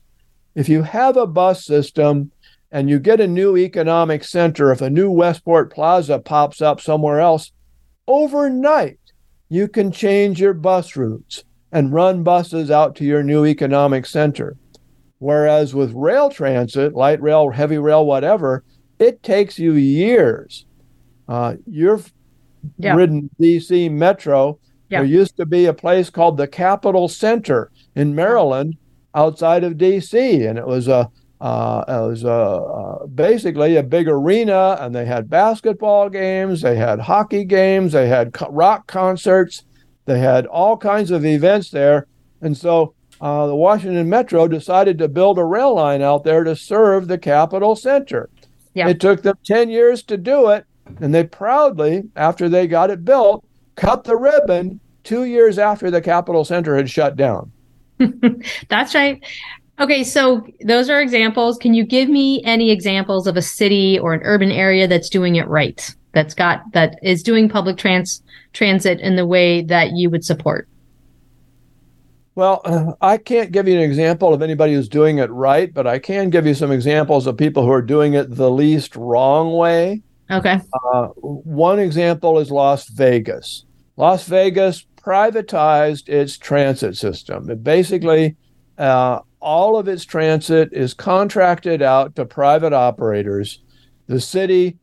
If 0.54 0.70
you 0.70 0.84
have 0.84 1.18
a 1.18 1.28
bus 1.28 1.66
system 1.66 2.32
and 2.76 2.90
you 2.90 3.00
get 3.00 3.22
a 3.22 3.28
new 3.28 3.56
economic 3.56 4.22
center, 4.26 4.70
if 4.70 4.82
a 4.82 4.90
new 4.90 5.10
Westport 5.10 5.72
Plaza 5.72 6.20
pops 6.20 6.62
up 6.62 6.82
somewhere 6.82 7.22
else, 7.22 7.54
overnight 8.06 9.00
you 9.48 9.70
can 9.70 9.94
change 9.94 10.42
your 10.42 10.54
bus 10.54 10.98
routes 10.98 11.46
and 11.72 11.94
run 11.94 12.22
buses 12.22 12.70
out 12.70 12.94
to 12.98 13.06
your 13.06 13.24
new 13.24 13.46
economic 13.46 14.06
center. 14.06 14.58
Whereas 15.20 15.74
with 15.74 15.94
rail 15.94 16.30
transit, 16.30 16.94
light 16.94 17.22
rail, 17.22 17.50
heavy 17.50 17.78
rail, 17.78 18.06
whatever, 18.06 18.66
it 19.00 19.24
takes 19.24 19.58
you 19.58 19.76
years. 19.76 20.66
Uh, 21.30 21.56
you've 21.66 22.12
yeah. 22.78 22.94
ridden 22.94 23.30
DC 23.40 23.90
Metro 23.90 24.60
yeah. 24.90 25.00
There 25.00 25.08
used 25.08 25.38
to 25.38 25.46
be 25.46 25.66
a 25.66 25.74
place 25.74 26.10
called 26.10 26.36
the 26.36 26.48
Capitol 26.48 27.08
Center 27.08 27.72
in 27.96 28.14
Maryland 28.14 28.76
outside 29.16 29.64
of 29.64 29.78
D.C., 29.78 30.46
and 30.46 30.60
it 30.60 30.68
was 30.68 30.88
a 30.88 31.10
uh, 31.42 31.84
it 31.88 32.10
was 32.10 32.24
a, 32.24 32.30
uh, 32.30 33.06
basically 33.08 33.76
a 33.76 33.84
big 33.84 34.08
arena, 34.08 34.78
and 34.80 34.96
they 34.96 35.06
had 35.06 35.30
basketball 35.30 36.10
games, 36.10 36.62
they 36.62 36.76
had 36.76 37.00
hockey 37.00 37.44
games, 37.44 37.92
they 37.92 38.08
had 38.08 38.34
co- 38.34 38.50
rock 38.50 38.88
concerts, 38.88 39.64
they 40.06 40.20
had 40.20 40.46
all 40.48 40.78
kinds 40.78 41.12
of 41.12 41.26
events 41.26 41.72
there. 41.72 42.08
And 42.42 42.56
so 42.56 42.94
uh, 43.20 43.48
the 43.48 43.56
Washington 43.56 44.10
Metro 44.10 44.48
decided 44.48 44.98
to 45.00 45.08
build 45.08 45.38
a 45.38 45.44
rail 45.44 45.76
line 45.76 46.02
out 46.02 46.24
there 46.24 46.44
to 46.44 46.56
serve 46.56 47.08
the 47.08 47.18
capital 47.18 47.76
center. 47.76 48.30
Yeah. 48.74 48.88
It 48.90 49.00
took 49.00 49.22
them 49.22 49.38
10 49.46 49.70
years 49.70 50.04
to 50.04 50.18
do 50.18 50.50
it, 50.50 50.66
and 51.00 51.14
they 51.14 51.24
proudly, 51.24 52.04
after 52.16 52.48
they 52.50 52.68
got 52.68 52.92
it 52.92 53.04
built, 53.04 53.46
cut 53.76 54.04
the 54.04 54.16
ribbon 54.16 54.80
two 55.04 55.26
years 55.26 55.58
after 55.58 55.92
the 55.92 56.02
capital 56.02 56.44
center 56.44 56.76
had 56.76 56.90
shut 56.90 57.16
down. 57.16 57.52
That's 58.70 58.94
right. 58.94 59.24
Okay, 59.80 60.04
so 60.04 60.46
those 60.62 60.90
are 60.90 61.02
examples. 61.02 61.58
Can 61.58 61.74
you 61.74 61.84
give 61.84 62.08
me 62.08 62.42
any 62.46 62.72
examples 62.72 63.28
of 63.28 63.36
a 63.36 63.42
city 63.42 64.00
or 64.00 64.14
an 64.14 64.22
urban 64.24 64.52
area 64.52 64.88
that's 64.88 65.10
doing 65.10 65.36
it 65.36 65.48
right? 65.48 65.94
That's 66.14 66.34
got 66.34 66.72
that 66.72 66.98
is 67.04 67.22
doing 67.22 67.50
public 67.50 67.78
trans 67.78 68.24
transit 68.54 69.02
in 69.02 69.18
the 69.18 69.26
way 69.26 69.62
that 69.64 69.92
you 69.92 70.10
would 70.10 70.24
support? 70.24 70.70
Well, 72.36 72.62
uh, 72.66 72.94
I 73.02 73.18
can't 73.18 73.52
give 73.52 73.68
you 73.68 73.76
an 73.76 73.82
example 73.82 74.34
of 74.34 74.42
anybody 74.42 74.74
who's 74.74 74.90
doing 74.90 75.20
it 75.20 75.30
right, 75.32 75.74
but 75.74 75.88
I 75.88 76.00
can 76.00 76.30
give 76.30 76.46
you 76.46 76.54
some 76.54 76.72
examples 76.72 77.28
of 77.28 77.38
people 77.38 77.64
who 77.64 77.72
are 77.72 77.82
doing 77.82 78.14
it 78.14 78.36
the 78.36 78.52
least 78.52 78.96
wrong 78.96 79.54
way. 79.54 80.02
Okay. 80.30 80.60
Uh, 80.94 81.08
one 81.18 81.80
example 81.80 82.40
is 82.40 82.52
Las 82.52 82.88
Vegas. 82.90 83.66
Las 83.96 84.28
Vegas 84.28 84.86
privatized 84.98 86.10
its 86.10 86.38
transit 86.38 86.98
system. 86.98 87.50
It 87.50 87.64
basically, 87.64 88.36
uh, 88.78 89.20
all 89.46 89.78
of 89.78 89.88
its 89.88 90.04
transit 90.04 90.74
is 90.74 90.96
contracted 90.96 91.84
out 91.84 92.16
to 92.16 92.26
private 92.26 92.74
operators. 92.74 93.62
The 94.08 94.20
city 94.20 94.80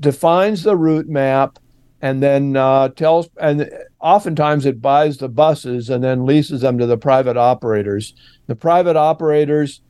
defines 0.00 0.64
the 0.64 0.76
route 0.76 1.08
map 1.08 1.58
and 2.02 2.20
then 2.22 2.56
uh, 2.56 2.88
tells 2.88 3.28
and 3.40 3.70
oftentimes 4.00 4.66
it 4.66 4.82
buys 4.82 5.18
the 5.18 5.28
buses 5.28 5.90
and 5.90 6.02
then 6.02 6.26
leases 6.26 6.62
them 6.62 6.78
to 6.78 6.86
the 6.86 6.96
private 6.96 7.36
operators 7.36 8.14
the 8.46 8.56
private 8.56 8.96
operators 8.96 9.82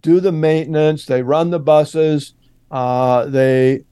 do 0.00 0.20
the 0.20 0.32
maintenance 0.32 1.06
they 1.06 1.22
run 1.22 1.48
the 1.48 1.58
buses 1.58 2.34
uh, 2.70 3.24
they 3.26 3.82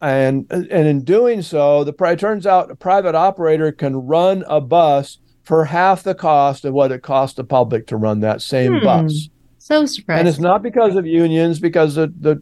and 0.00 0.50
and 0.50 0.70
in 0.70 1.04
doing 1.04 1.42
so 1.42 1.84
the 1.84 1.94
it 2.04 2.18
turns 2.18 2.46
out 2.46 2.70
a 2.70 2.76
private 2.76 3.14
operator 3.14 3.70
can 3.70 3.94
run 3.94 4.42
a 4.48 4.60
bus 4.60 5.18
for 5.46 5.64
half 5.64 6.02
the 6.02 6.14
cost 6.14 6.64
of 6.64 6.74
what 6.74 6.92
it 6.92 7.02
costs 7.02 7.36
the 7.36 7.44
public 7.44 7.86
to 7.86 7.96
run 7.96 8.20
that 8.20 8.42
same 8.42 8.78
hmm. 8.78 8.84
bus 8.84 9.28
so 9.58 9.86
surprising 9.86 10.20
and 10.20 10.28
it's 10.28 10.38
not 10.38 10.62
because 10.62 10.94
of 10.96 11.06
unions 11.06 11.58
because 11.58 11.94
the, 11.94 12.12
the 12.20 12.40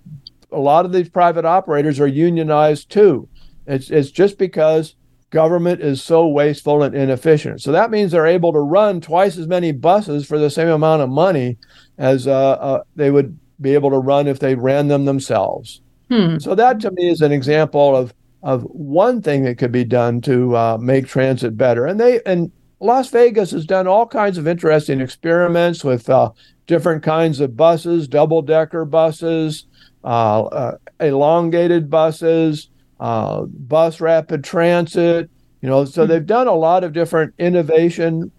a 0.50 0.58
lot 0.58 0.84
of 0.84 0.92
these 0.92 1.08
private 1.08 1.44
operators 1.44 2.00
are 2.00 2.06
unionized 2.06 2.90
too 2.90 3.28
it's 3.66 3.90
it's 3.90 4.10
just 4.10 4.38
because 4.38 4.94
government 5.34 5.82
is 5.82 6.02
so 6.02 6.26
wasteful 6.26 6.82
and 6.82 6.94
inefficient. 6.94 7.60
So 7.60 7.72
that 7.72 7.90
means 7.90 8.12
they're 8.12 8.26
able 8.26 8.52
to 8.52 8.60
run 8.60 9.00
twice 9.00 9.36
as 9.36 9.48
many 9.48 9.72
buses 9.72 10.26
for 10.26 10.38
the 10.38 10.48
same 10.48 10.68
amount 10.68 11.02
of 11.02 11.10
money 11.10 11.58
as 11.98 12.26
uh, 12.26 12.52
uh, 12.52 12.82
they 12.94 13.10
would 13.10 13.38
be 13.60 13.74
able 13.74 13.90
to 13.90 13.98
run 13.98 14.26
if 14.28 14.38
they 14.38 14.54
ran 14.54 14.88
them 14.88 15.04
themselves. 15.04 15.82
Hmm. 16.08 16.38
So 16.38 16.54
that 16.54 16.80
to 16.80 16.90
me 16.92 17.10
is 17.10 17.20
an 17.20 17.32
example 17.32 17.94
of 17.94 18.14
of 18.42 18.62
one 18.64 19.22
thing 19.22 19.42
that 19.44 19.56
could 19.56 19.72
be 19.72 19.84
done 19.84 20.20
to 20.20 20.54
uh, 20.54 20.78
make 20.78 21.06
transit 21.06 21.56
better. 21.56 21.86
And 21.86 21.98
they 21.98 22.20
and 22.24 22.52
Las 22.80 23.08
Vegas 23.10 23.52
has 23.52 23.64
done 23.64 23.87
all 23.87 24.06
kinds 24.06 24.38
of 24.38 24.46
interesting 24.46 25.00
experiments 25.00 25.84
with 25.84 26.08
uh, 26.10 26.30
different 26.66 27.02
kinds 27.02 27.40
of 27.40 27.56
buses, 27.56 28.08
double 28.08 28.42
decker 28.42 28.84
buses, 28.84 29.66
uh, 30.02 30.44
uh, 30.44 30.76
elongated 31.00 31.88
buses 31.88 32.68
uh, 33.00 33.42
bus 33.44 34.00
rapid 34.00 34.44
transit. 34.44 35.30
You 35.60 35.68
know, 35.68 35.84
so 35.84 36.04
hmm. 36.04 36.10
they've 36.10 36.26
done 36.26 36.46
a 36.46 36.54
lot 36.54 36.84
of 36.84 36.92
different 36.92 37.34
innovation, 37.38 38.30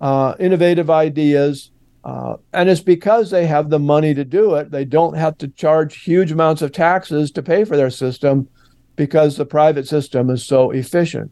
uh, 0.00 0.34
innovative 0.38 0.90
ideas. 0.90 1.70
Uh, 2.02 2.36
and 2.52 2.70
it's 2.70 2.80
because 2.80 3.30
they 3.30 3.46
have 3.46 3.68
the 3.68 3.78
money 3.78 4.14
to 4.14 4.24
do 4.24 4.54
it. 4.54 4.70
They 4.70 4.86
don't 4.86 5.16
have 5.16 5.36
to 5.38 5.48
charge 5.48 6.02
huge 6.02 6.32
amounts 6.32 6.62
of 6.62 6.72
taxes 6.72 7.30
to 7.32 7.42
pay 7.42 7.64
for 7.64 7.76
their 7.76 7.90
system 7.90 8.48
because 8.96 9.36
the 9.36 9.44
private 9.44 9.86
system 9.86 10.30
is 10.30 10.44
so 10.44 10.70
efficient. 10.70 11.30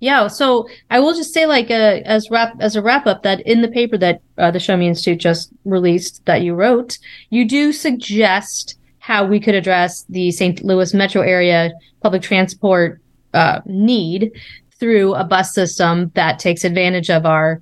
Yeah, 0.00 0.26
so 0.28 0.68
I 0.90 1.00
will 1.00 1.14
just 1.14 1.32
say, 1.32 1.46
like, 1.46 1.70
uh, 1.70 2.00
as 2.04 2.30
wrap 2.30 2.54
as 2.60 2.76
a 2.76 2.82
wrap 2.82 3.06
up, 3.06 3.22
that 3.22 3.40
in 3.40 3.62
the 3.62 3.68
paper 3.68 3.98
that 3.98 4.20
uh, 4.38 4.50
the 4.50 4.60
Show 4.60 4.76
Me 4.76 4.88
Institute 4.88 5.18
just 5.18 5.52
released, 5.64 6.24
that 6.26 6.42
you 6.42 6.54
wrote, 6.54 6.98
you 7.30 7.46
do 7.46 7.72
suggest 7.72 8.78
how 8.98 9.24
we 9.24 9.40
could 9.40 9.54
address 9.54 10.04
the 10.08 10.30
St. 10.30 10.62
Louis 10.62 10.94
metro 10.94 11.22
area 11.22 11.72
public 12.02 12.22
transport 12.22 13.00
uh, 13.34 13.60
need 13.66 14.30
through 14.78 15.14
a 15.14 15.24
bus 15.24 15.54
system 15.54 16.10
that 16.14 16.38
takes 16.38 16.64
advantage 16.64 17.10
of 17.10 17.26
our 17.26 17.60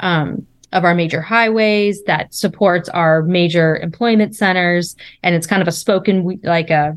um, 0.00 0.46
of 0.72 0.84
our 0.84 0.94
major 0.94 1.20
highways 1.20 2.02
that 2.04 2.32
supports 2.32 2.88
our 2.90 3.22
major 3.22 3.76
employment 3.78 4.36
centers 4.36 4.94
and 5.22 5.34
it's 5.34 5.46
kind 5.46 5.60
of 5.60 5.66
a 5.66 5.72
spoken 5.72 6.40
like 6.44 6.70
a 6.70 6.96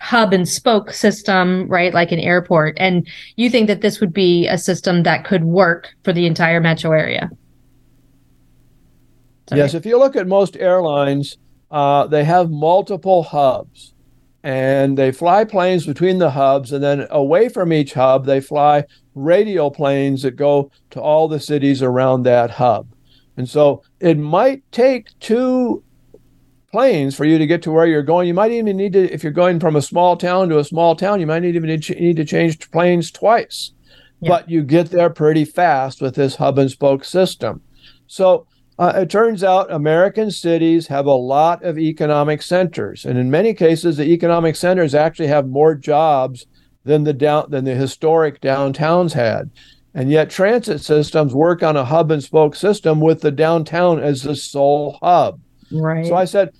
hub 0.00 0.32
and 0.32 0.48
spoke 0.48 0.92
system 0.92 1.68
right 1.68 1.94
like 1.94 2.10
an 2.10 2.18
airport. 2.18 2.76
And 2.78 3.06
you 3.36 3.50
think 3.50 3.68
that 3.68 3.82
this 3.82 4.00
would 4.00 4.12
be 4.12 4.48
a 4.48 4.58
system 4.58 5.02
that 5.04 5.24
could 5.24 5.44
work 5.44 5.88
for 6.04 6.12
the 6.12 6.26
entire 6.26 6.60
metro 6.60 6.92
area? 6.92 7.30
Sorry. 9.48 9.60
yes 9.60 9.74
if 9.74 9.84
you 9.84 9.98
look 9.98 10.14
at 10.14 10.28
most 10.28 10.56
airlines 10.56 11.36
uh, 11.72 12.06
they 12.06 12.22
have 12.22 12.50
multiple 12.50 13.24
hubs 13.24 13.94
and 14.44 14.96
they 14.96 15.10
fly 15.10 15.44
planes 15.44 15.84
between 15.86 16.18
the 16.18 16.30
hubs 16.30 16.72
and 16.72 16.82
then 16.82 17.06
away 17.10 17.48
from 17.48 17.72
each 17.72 17.92
hub 17.94 18.26
they 18.26 18.40
fly 18.40 18.84
radial 19.14 19.70
planes 19.70 20.22
that 20.22 20.36
go 20.36 20.70
to 20.90 21.00
all 21.00 21.28
the 21.28 21.40
cities 21.40 21.82
around 21.82 22.22
that 22.22 22.50
hub. 22.50 22.86
And 23.36 23.48
so 23.48 23.82
it 24.00 24.18
might 24.18 24.62
take 24.72 25.18
two 25.18 25.82
planes 26.70 27.16
for 27.16 27.24
you 27.24 27.38
to 27.38 27.46
get 27.46 27.62
to 27.62 27.70
where 27.70 27.86
you're 27.86 28.02
going 28.02 28.28
you 28.28 28.34
might 28.34 28.52
even 28.52 28.76
need 28.76 28.92
to 28.92 29.12
if 29.12 29.22
you're 29.22 29.32
going 29.32 29.58
from 29.58 29.76
a 29.76 29.82
small 29.82 30.16
town 30.16 30.48
to 30.48 30.58
a 30.58 30.64
small 30.64 30.94
town 30.94 31.20
you 31.20 31.26
might 31.26 31.44
even 31.44 31.68
need 31.68 32.16
to 32.16 32.24
change 32.24 32.70
planes 32.70 33.10
twice 33.10 33.72
yeah. 34.20 34.28
but 34.28 34.48
you 34.48 34.62
get 34.62 34.90
there 34.90 35.10
pretty 35.10 35.44
fast 35.44 36.00
with 36.00 36.14
this 36.14 36.36
hub 36.36 36.58
and 36.58 36.70
spoke 36.70 37.04
system 37.04 37.60
so 38.06 38.46
uh, 38.80 38.94
it 38.96 39.10
turns 39.10 39.44
out 39.44 39.70
American 39.70 40.30
cities 40.30 40.86
have 40.86 41.04
a 41.04 41.12
lot 41.12 41.62
of 41.62 41.78
economic 41.78 42.40
centers, 42.40 43.04
and 43.04 43.18
in 43.18 43.30
many 43.30 43.52
cases, 43.52 43.98
the 43.98 44.10
economic 44.10 44.56
centers 44.56 44.94
actually 44.94 45.26
have 45.26 45.46
more 45.46 45.74
jobs 45.74 46.46
than 46.84 47.04
the 47.04 47.12
down 47.12 47.44
than 47.50 47.66
the 47.66 47.74
historic 47.74 48.40
downtowns 48.40 49.12
had. 49.12 49.50
And 49.92 50.10
yet, 50.10 50.30
transit 50.30 50.80
systems 50.80 51.34
work 51.34 51.62
on 51.62 51.76
a 51.76 51.84
hub 51.84 52.10
and 52.10 52.24
spoke 52.24 52.56
system 52.56 53.00
with 53.00 53.20
the 53.20 53.30
downtown 53.30 54.00
as 54.00 54.22
the 54.22 54.34
sole 54.34 54.98
hub. 55.02 55.40
Right. 55.72 56.06
So 56.06 56.14
I 56.14 56.24
said, 56.24 56.50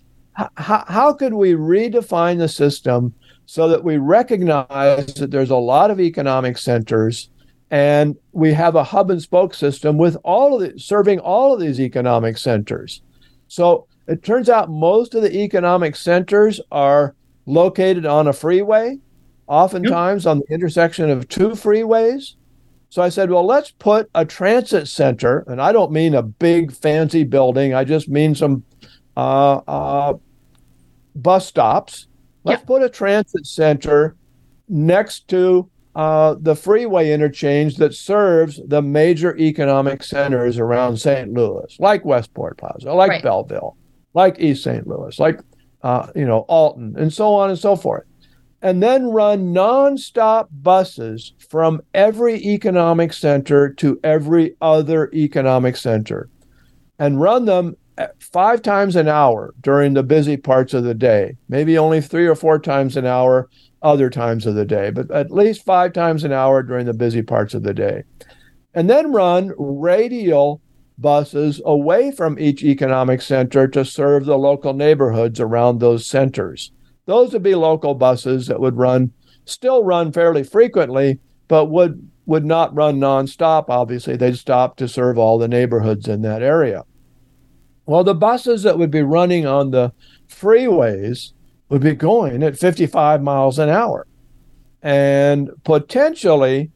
how 0.57 1.13
could 1.13 1.35
we 1.35 1.53
redefine 1.53 2.39
the 2.39 2.49
system 2.49 3.15
so 3.47 3.69
that 3.69 3.83
we 3.83 3.99
recognize 3.99 5.15
that 5.15 5.31
there's 5.31 5.51
a 5.51 5.57
lot 5.57 5.91
of 5.91 6.01
economic 6.01 6.57
centers 6.57 7.31
and 7.71 8.17
we 8.33 8.53
have 8.53 8.75
a 8.75 8.85
hub 8.85 9.11
and 9.11 9.21
spoke 9.21 9.55
system 9.55 9.99
with 9.99 10.17
all 10.25 10.55
of 10.55 10.61
the 10.61 10.79
serving 10.79 11.19
all 11.21 11.55
of 11.55 11.61
these 11.61 11.81
economic 11.81 12.37
centers. 12.37 13.03
So 13.49 13.87
it 14.09 14.23
turns 14.23 14.49
out 14.49 14.71
most 14.71 15.15
of 15.15 15.23
the 15.23 15.37
economic 15.37 15.95
centers 15.95 16.61
are 16.73 17.15
located 17.47 18.07
on 18.07 18.29
a 18.29 18.33
freeway, 18.33 18.99
oftentimes 19.47 20.25
yep. 20.25 20.31
on 20.31 20.39
the 20.39 20.55
intersection 20.55 21.11
of 21.11 21.29
two 21.29 21.51
freeways. 21.51 22.35
So 22.89 23.03
I 23.03 23.09
said, 23.09 23.31
well, 23.31 23.47
let's 23.47 23.71
put 23.71 24.11
a 24.17 24.25
transit 24.25 24.89
center, 24.89 25.45
and 25.47 25.63
I 25.63 25.71
don't 25.71 25.93
mean 25.93 26.15
a 26.15 26.23
big 26.23 26.73
fancy 26.73 27.23
building. 27.23 27.73
I 27.73 27.85
just 27.85 28.09
mean 28.09 28.35
some 28.35 28.65
uh, 29.21 29.61
uh, 29.69 30.15
bus 31.15 31.47
stops. 31.47 32.07
Let's 32.43 32.65
put 32.65 32.83
a 32.83 32.89
transit 32.89 33.47
center 33.47 34.17
next 34.67 35.29
to 35.29 35.69
uh, 35.95 36.37
the 36.41 36.57
freeway 36.57 37.13
interchange 37.13 37.77
that 37.77 37.95
serves 37.95 38.61
the 38.67 38.81
major 38.81 39.37
economic 39.37 40.03
centers 40.03 40.59
around 40.59 40.97
St. 40.97 41.33
Louis, 41.35 41.77
like 41.79 42.03
Westport 42.05 42.57
Plaza, 42.57 42.95
like 42.95 43.11
right. 43.11 43.23
Belleville, 43.23 43.77
like 44.15 44.41
East 44.41 44.65
St. 44.65 44.87
Louis, 44.87 45.19
like 45.19 45.41
uh, 45.83 46.07
you 46.17 46.25
know 46.25 46.41
Alton, 46.49 46.95
and 46.97 47.13
so 47.13 47.35
on 47.35 47.51
and 47.51 47.59
so 47.59 47.77
forth, 47.77 48.05
and 48.63 48.83
then 48.83 49.11
run 49.11 49.53
nonstop 49.53 50.49
buses 50.51 51.35
from 51.51 51.83
every 51.93 52.37
economic 52.37 53.13
center 53.13 53.71
to 53.75 54.01
every 54.03 54.57
other 54.63 55.11
economic 55.13 55.77
center, 55.77 56.31
and 56.99 57.21
run 57.21 57.45
them 57.45 57.77
five 58.19 58.63
times 58.63 58.97
an 58.97 59.09
hour 59.09 59.55
during 59.61 59.95
the 59.95 60.03
busy 60.03 60.37
parts 60.37 60.75
of 60.75 60.85
the 60.85 60.95
day, 60.95 61.37
maybe 61.49 61.79
only 61.79 62.01
three 62.01 62.27
or 62.27 62.35
four 62.35 62.59
times 62.59 62.97
an 62.97 63.07
hour 63.07 63.49
other 63.83 64.11
times 64.11 64.47
of 64.47 64.55
the 64.55 64.65
day, 64.65 64.91
but 64.91 65.11
at 65.11 65.31
least 65.31 65.65
five 65.65 65.93
times 65.93 66.25
an 66.25 66.33
hour 66.33 66.63
during 66.63 66.87
the 66.87 66.93
busy 66.93 67.23
parts 67.23 67.55
of 67.55 67.63
the 67.63 67.75
day. 67.75 68.03
And 68.75 68.89
then 68.89 69.13
run 69.13 69.53
radial 69.59 70.61
buses 70.99 71.61
away 71.65 72.13
from 72.13 72.39
each 72.39 72.63
economic 72.63 73.23
center 73.23 73.67
to 73.69 73.85
serve 73.85 74.27
the 74.27 74.39
local 74.39 74.75
neighborhoods 74.75 75.41
around 75.41 75.79
those 75.79 76.07
centers. 76.07 76.73
Those 77.07 77.33
would 77.33 77.43
be 77.43 77.55
local 77.55 77.95
buses 77.95 78.47
that 78.47 78.61
would 78.61 78.77
run, 78.77 79.13
still 79.47 79.83
run 79.83 80.13
fairly 80.13 80.45
frequently, 80.45 81.19
but 81.49 81.67
would 81.67 82.11
would 82.27 82.45
not 82.45 82.73
run 82.77 83.01
nonstop. 83.01 83.65
Obviously, 83.69 84.17
they'd 84.17 84.37
stop 84.37 84.77
to 84.77 84.87
serve 84.87 85.19
all 85.19 85.37
the 85.37 85.49
neighborhoods 85.49 86.07
in 86.07 86.23
that 86.23 86.43
area. 86.43 86.85
Well, 87.87 88.05
the 88.05 88.15
buses 88.15 88.63
that 88.63 88.79
would 88.79 88.91
be 88.91 89.03
running 89.03 89.47
on 89.47 89.71
the 89.71 89.93
freeways 90.29 91.33
would 91.69 91.83
be 91.83 91.95
going 91.95 92.43
at 92.43 92.59
55 92.59 93.23
miles 93.23 93.59
an 93.59 93.69
hour. 93.69 94.07
And 94.83 95.51
potentially, 95.65 96.71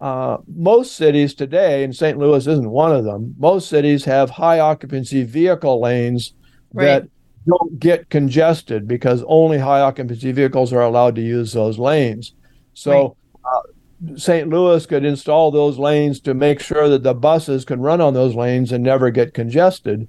uh, 0.00 0.38
most 0.46 0.96
cities 0.96 1.34
today, 1.34 1.84
and 1.84 1.94
St. 1.94 2.18
Louis 2.18 2.46
isn't 2.46 2.70
one 2.70 2.92
of 2.92 3.04
them, 3.04 3.34
most 3.38 3.68
cities 3.68 4.04
have 4.04 4.30
high 4.30 4.58
occupancy 4.58 5.24
vehicle 5.24 5.80
lanes 5.80 6.34
right. 6.72 6.84
that 6.84 7.08
don't 7.46 7.78
get 7.78 8.08
congested 8.10 8.86
because 8.86 9.24
only 9.26 9.58
high 9.58 9.80
occupancy 9.80 10.32
vehicles 10.32 10.72
are 10.72 10.82
allowed 10.82 11.14
to 11.16 11.22
use 11.22 11.52
those 11.52 11.78
lanes. 11.78 12.32
So, 12.74 13.16
right. 13.44 13.52
uh, 13.52 14.16
St. 14.16 14.48
Louis 14.48 14.86
could 14.86 15.04
install 15.04 15.50
those 15.50 15.78
lanes 15.78 16.20
to 16.20 16.32
make 16.32 16.60
sure 16.60 16.88
that 16.88 17.02
the 17.02 17.14
buses 17.14 17.66
can 17.66 17.80
run 17.80 18.00
on 18.00 18.14
those 18.14 18.34
lanes 18.34 18.72
and 18.72 18.82
never 18.82 19.10
get 19.10 19.34
congested 19.34 20.08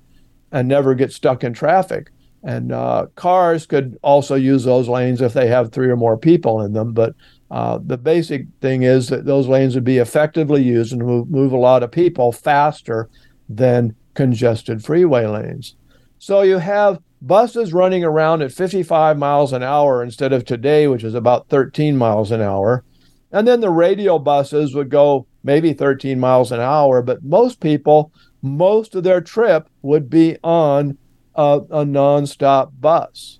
and 0.51 0.67
never 0.67 0.95
get 0.95 1.11
stuck 1.11 1.43
in 1.43 1.53
traffic. 1.53 2.11
And 2.43 2.71
uh, 2.71 3.07
cars 3.15 3.65
could 3.65 3.99
also 4.01 4.35
use 4.35 4.63
those 4.63 4.87
lanes 4.87 5.21
if 5.21 5.33
they 5.33 5.47
have 5.47 5.71
three 5.71 5.89
or 5.89 5.95
more 5.95 6.17
people 6.17 6.61
in 6.61 6.73
them. 6.73 6.93
But 6.93 7.13
uh, 7.51 7.79
the 7.85 7.97
basic 7.97 8.47
thing 8.61 8.83
is 8.83 9.09
that 9.09 9.25
those 9.25 9.47
lanes 9.47 9.75
would 9.75 9.83
be 9.83 9.97
effectively 9.97 10.63
used 10.63 10.91
and 10.93 11.05
move, 11.05 11.29
move 11.29 11.51
a 11.51 11.57
lot 11.57 11.83
of 11.83 11.91
people 11.91 12.31
faster 12.31 13.09
than 13.47 13.95
congested 14.15 14.83
freeway 14.83 15.27
lanes. 15.27 15.75
So 16.17 16.41
you 16.41 16.57
have 16.57 16.99
buses 17.21 17.73
running 17.73 18.03
around 18.03 18.41
at 18.41 18.51
55 18.51 19.17
miles 19.17 19.53
an 19.53 19.63
hour 19.63 20.03
instead 20.03 20.33
of 20.33 20.45
today, 20.45 20.87
which 20.87 21.03
is 21.03 21.13
about 21.13 21.49
13 21.49 21.97
miles 21.97 22.31
an 22.31 22.41
hour. 22.41 22.83
And 23.31 23.47
then 23.47 23.61
the 23.61 23.69
radial 23.69 24.19
buses 24.19 24.73
would 24.75 24.89
go 24.89 25.27
maybe 25.43 25.73
13 25.73 26.19
miles 26.19 26.51
an 26.51 26.59
hour, 26.59 27.01
but 27.01 27.23
most 27.23 27.59
people, 27.59 28.11
most 28.41 28.95
of 28.95 29.03
their 29.03 29.21
trip 29.21 29.69
would 29.81 30.09
be 30.09 30.37
on 30.43 30.97
a, 31.35 31.61
a 31.69 31.85
nonstop 31.85 32.71
bus. 32.79 33.39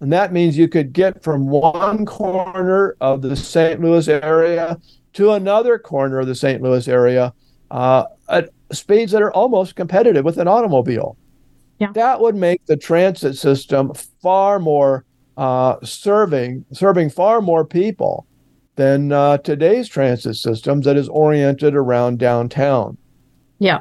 And 0.00 0.12
that 0.12 0.32
means 0.32 0.58
you 0.58 0.68
could 0.68 0.92
get 0.92 1.22
from 1.22 1.48
one 1.48 2.04
corner 2.06 2.96
of 3.00 3.22
the 3.22 3.36
St. 3.36 3.80
Louis 3.80 4.08
area 4.08 4.78
to 5.14 5.32
another 5.32 5.78
corner 5.78 6.18
of 6.18 6.26
the 6.26 6.34
St. 6.34 6.60
Louis 6.60 6.88
area 6.88 7.32
uh, 7.70 8.04
at 8.28 8.50
speeds 8.72 9.12
that 9.12 9.22
are 9.22 9.32
almost 9.32 9.76
competitive 9.76 10.24
with 10.24 10.38
an 10.38 10.48
automobile. 10.48 11.16
Yeah. 11.78 11.92
That 11.92 12.20
would 12.20 12.34
make 12.34 12.64
the 12.66 12.76
transit 12.76 13.36
system 13.36 13.92
far 14.22 14.58
more 14.58 15.04
uh, 15.36 15.76
serving 15.82 16.64
serving 16.72 17.08
far 17.08 17.40
more 17.40 17.64
people 17.64 18.26
than 18.76 19.12
uh, 19.12 19.38
today's 19.38 19.88
transit 19.88 20.36
systems 20.36 20.84
that 20.84 20.96
is 20.96 21.08
oriented 21.08 21.74
around 21.74 22.18
downtown. 22.18 22.96
Yeah. 23.58 23.80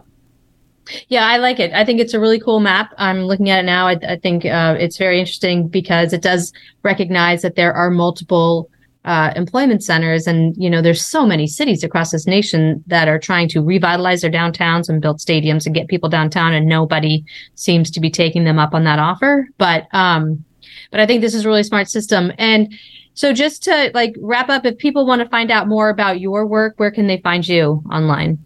Yeah, 1.07 1.25
I 1.25 1.37
like 1.37 1.59
it. 1.59 1.71
I 1.73 1.85
think 1.85 1.99
it's 1.99 2.13
a 2.13 2.19
really 2.19 2.39
cool 2.39 2.59
map. 2.59 2.93
I'm 2.97 3.23
looking 3.23 3.49
at 3.49 3.59
it 3.59 3.65
now. 3.65 3.87
I, 3.87 3.97
I 4.07 4.17
think 4.17 4.45
uh, 4.45 4.75
it's 4.79 4.97
very 4.97 5.19
interesting 5.19 5.67
because 5.67 6.13
it 6.13 6.21
does 6.21 6.51
recognize 6.83 7.41
that 7.43 7.55
there 7.55 7.73
are 7.73 7.89
multiple 7.89 8.69
uh, 9.03 9.31
employment 9.35 9.83
centers, 9.83 10.27
and 10.27 10.55
you 10.57 10.69
know, 10.69 10.81
there's 10.81 11.03
so 11.03 11.25
many 11.25 11.47
cities 11.47 11.83
across 11.83 12.11
this 12.11 12.27
nation 12.27 12.83
that 12.87 13.07
are 13.07 13.17
trying 13.17 13.47
to 13.49 13.61
revitalize 13.61 14.21
their 14.21 14.31
downtowns 14.31 14.89
and 14.89 15.01
build 15.01 15.19
stadiums 15.19 15.65
and 15.65 15.73
get 15.73 15.87
people 15.87 16.09
downtown, 16.09 16.53
and 16.53 16.67
nobody 16.67 17.23
seems 17.55 17.89
to 17.91 17.99
be 17.99 18.11
taking 18.11 18.43
them 18.43 18.59
up 18.59 18.73
on 18.73 18.83
that 18.83 18.99
offer. 18.99 19.47
But 19.57 19.87
um, 19.93 20.43
but 20.91 20.99
I 20.99 21.07
think 21.07 21.21
this 21.21 21.33
is 21.33 21.45
a 21.45 21.47
really 21.47 21.63
smart 21.63 21.89
system, 21.89 22.31
and 22.37 22.71
so 23.13 23.33
just 23.33 23.63
to 23.63 23.91
like 23.93 24.15
wrap 24.19 24.49
up, 24.49 24.65
if 24.65 24.77
people 24.77 25.05
want 25.07 25.21
to 25.21 25.29
find 25.29 25.51
out 25.51 25.67
more 25.67 25.89
about 25.89 26.19
your 26.19 26.45
work, 26.45 26.75
where 26.77 26.91
can 26.91 27.07
they 27.07 27.17
find 27.21 27.47
you 27.47 27.83
online? 27.91 28.43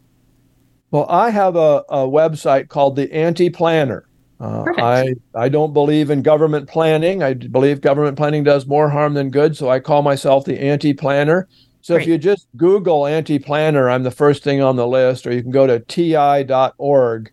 Well, 0.96 1.08
I 1.10 1.30
have 1.30 1.58
a, 1.58 1.84
a 1.90 2.08
website 2.08 2.70
called 2.70 2.96
the 2.96 3.14
Anti 3.14 3.50
Planner. 3.50 4.08
Uh, 4.40 4.64
I 4.78 5.16
I 5.36 5.50
don't 5.50 5.74
believe 5.74 6.10
in 6.10 6.22
government 6.22 6.70
planning. 6.70 7.22
I 7.22 7.34
believe 7.34 7.82
government 7.82 8.16
planning 8.16 8.46
does 8.46 8.66
more 8.66 8.90
harm 8.90 9.14
than 9.14 9.30
good. 9.30 9.58
So 9.58 9.70
I 9.70 9.82
call 9.82 10.04
myself 10.04 10.46
the 10.46 10.58
Anti 10.58 10.94
Planner. 10.94 11.50
So 11.82 11.96
Great. 11.96 12.04
if 12.04 12.08
you 12.08 12.18
just 12.18 12.48
Google 12.56 13.08
Anti 13.08 13.40
Planner, 13.40 13.90
I'm 13.90 14.04
the 14.04 14.12
first 14.12 14.42
thing 14.42 14.62
on 14.62 14.78
the 14.78 14.88
list. 14.88 15.28
Or 15.28 15.34
you 15.34 15.42
can 15.42 15.52
go 15.52 15.68
to 15.68 15.82
ti.org 15.82 17.30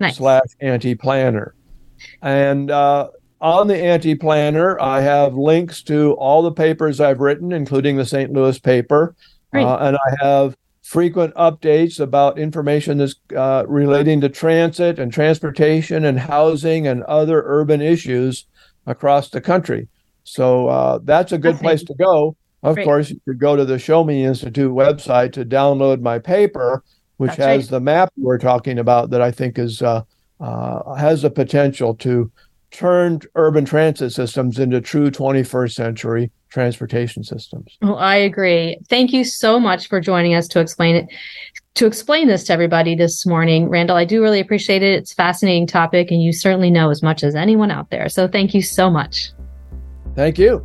nice. 0.00 0.16
slash 0.16 0.48
Anti 0.60 0.96
Planner, 0.96 1.54
and 2.20 2.72
uh, 2.72 3.10
on 3.40 3.68
the 3.68 3.76
anti 3.76 4.16
planner, 4.16 4.80
I 4.80 5.02
have 5.02 5.34
links 5.34 5.84
to 5.84 6.14
all 6.14 6.42
the 6.42 6.50
papers 6.50 7.00
I've 7.00 7.20
written, 7.20 7.52
including 7.52 7.96
the 7.96 8.06
St. 8.06 8.32
Louis 8.32 8.58
paper. 8.58 9.14
Uh, 9.54 9.76
and 9.76 9.96
I 9.96 10.24
have 10.24 10.56
frequent 10.84 11.34
updates 11.34 11.98
about 11.98 12.38
information 12.38 12.98
that's 12.98 13.14
uh, 13.34 13.64
relating 13.66 14.20
to 14.20 14.28
transit 14.28 14.98
and 14.98 15.10
transportation 15.10 16.04
and 16.04 16.20
housing 16.20 16.86
and 16.86 17.02
other 17.04 17.42
urban 17.46 17.80
issues 17.80 18.44
across 18.86 19.30
the 19.30 19.40
country. 19.40 19.88
So 20.24 20.68
uh, 20.68 20.98
that's 21.02 21.32
a 21.32 21.38
good 21.38 21.56
place 21.56 21.82
to 21.84 21.94
go. 21.94 22.36
Of 22.62 22.74
Great. 22.74 22.84
course, 22.84 23.10
you 23.10 23.20
could 23.24 23.38
go 23.38 23.56
to 23.56 23.64
the 23.64 23.78
Show 23.78 24.04
Me 24.04 24.24
Institute 24.24 24.70
website 24.70 25.32
to 25.32 25.44
download 25.44 26.02
my 26.02 26.18
paper, 26.18 26.84
which 27.16 27.28
that's 27.28 27.38
has 27.38 27.64
right. 27.64 27.70
the 27.70 27.80
map 27.80 28.12
we're 28.18 28.38
talking 28.38 28.78
about 28.78 29.08
that 29.10 29.22
I 29.22 29.30
think 29.30 29.58
is 29.58 29.80
uh, 29.80 30.02
uh, 30.38 30.94
has 30.94 31.22
the 31.22 31.30
potential 31.30 31.94
to 31.96 32.30
turn 32.70 33.20
urban 33.36 33.64
transit 33.64 34.12
systems 34.12 34.58
into 34.58 34.82
true 34.82 35.10
21st 35.10 35.72
century 35.72 36.30
transportation 36.54 37.24
systems. 37.24 37.76
Well, 37.82 37.98
I 37.98 38.14
agree. 38.14 38.78
Thank 38.88 39.12
you 39.12 39.24
so 39.24 39.58
much 39.58 39.88
for 39.88 40.00
joining 40.00 40.34
us 40.34 40.46
to 40.48 40.60
explain 40.60 40.94
it 40.94 41.08
to 41.74 41.86
explain 41.86 42.28
this 42.28 42.44
to 42.44 42.52
everybody 42.52 42.94
this 42.94 43.26
morning. 43.26 43.68
Randal, 43.68 43.96
I 43.96 44.04
do 44.04 44.22
really 44.22 44.38
appreciate 44.38 44.80
it. 44.80 44.94
It's 44.96 45.10
a 45.10 45.16
fascinating 45.16 45.66
topic 45.66 46.12
and 46.12 46.22
you 46.22 46.32
certainly 46.32 46.70
know 46.70 46.90
as 46.90 47.02
much 47.02 47.24
as 47.24 47.34
anyone 47.34 47.72
out 47.72 47.90
there. 47.90 48.08
So 48.08 48.28
thank 48.28 48.54
you 48.54 48.62
so 48.62 48.88
much. 48.88 49.32
Thank 50.14 50.38
you. 50.38 50.64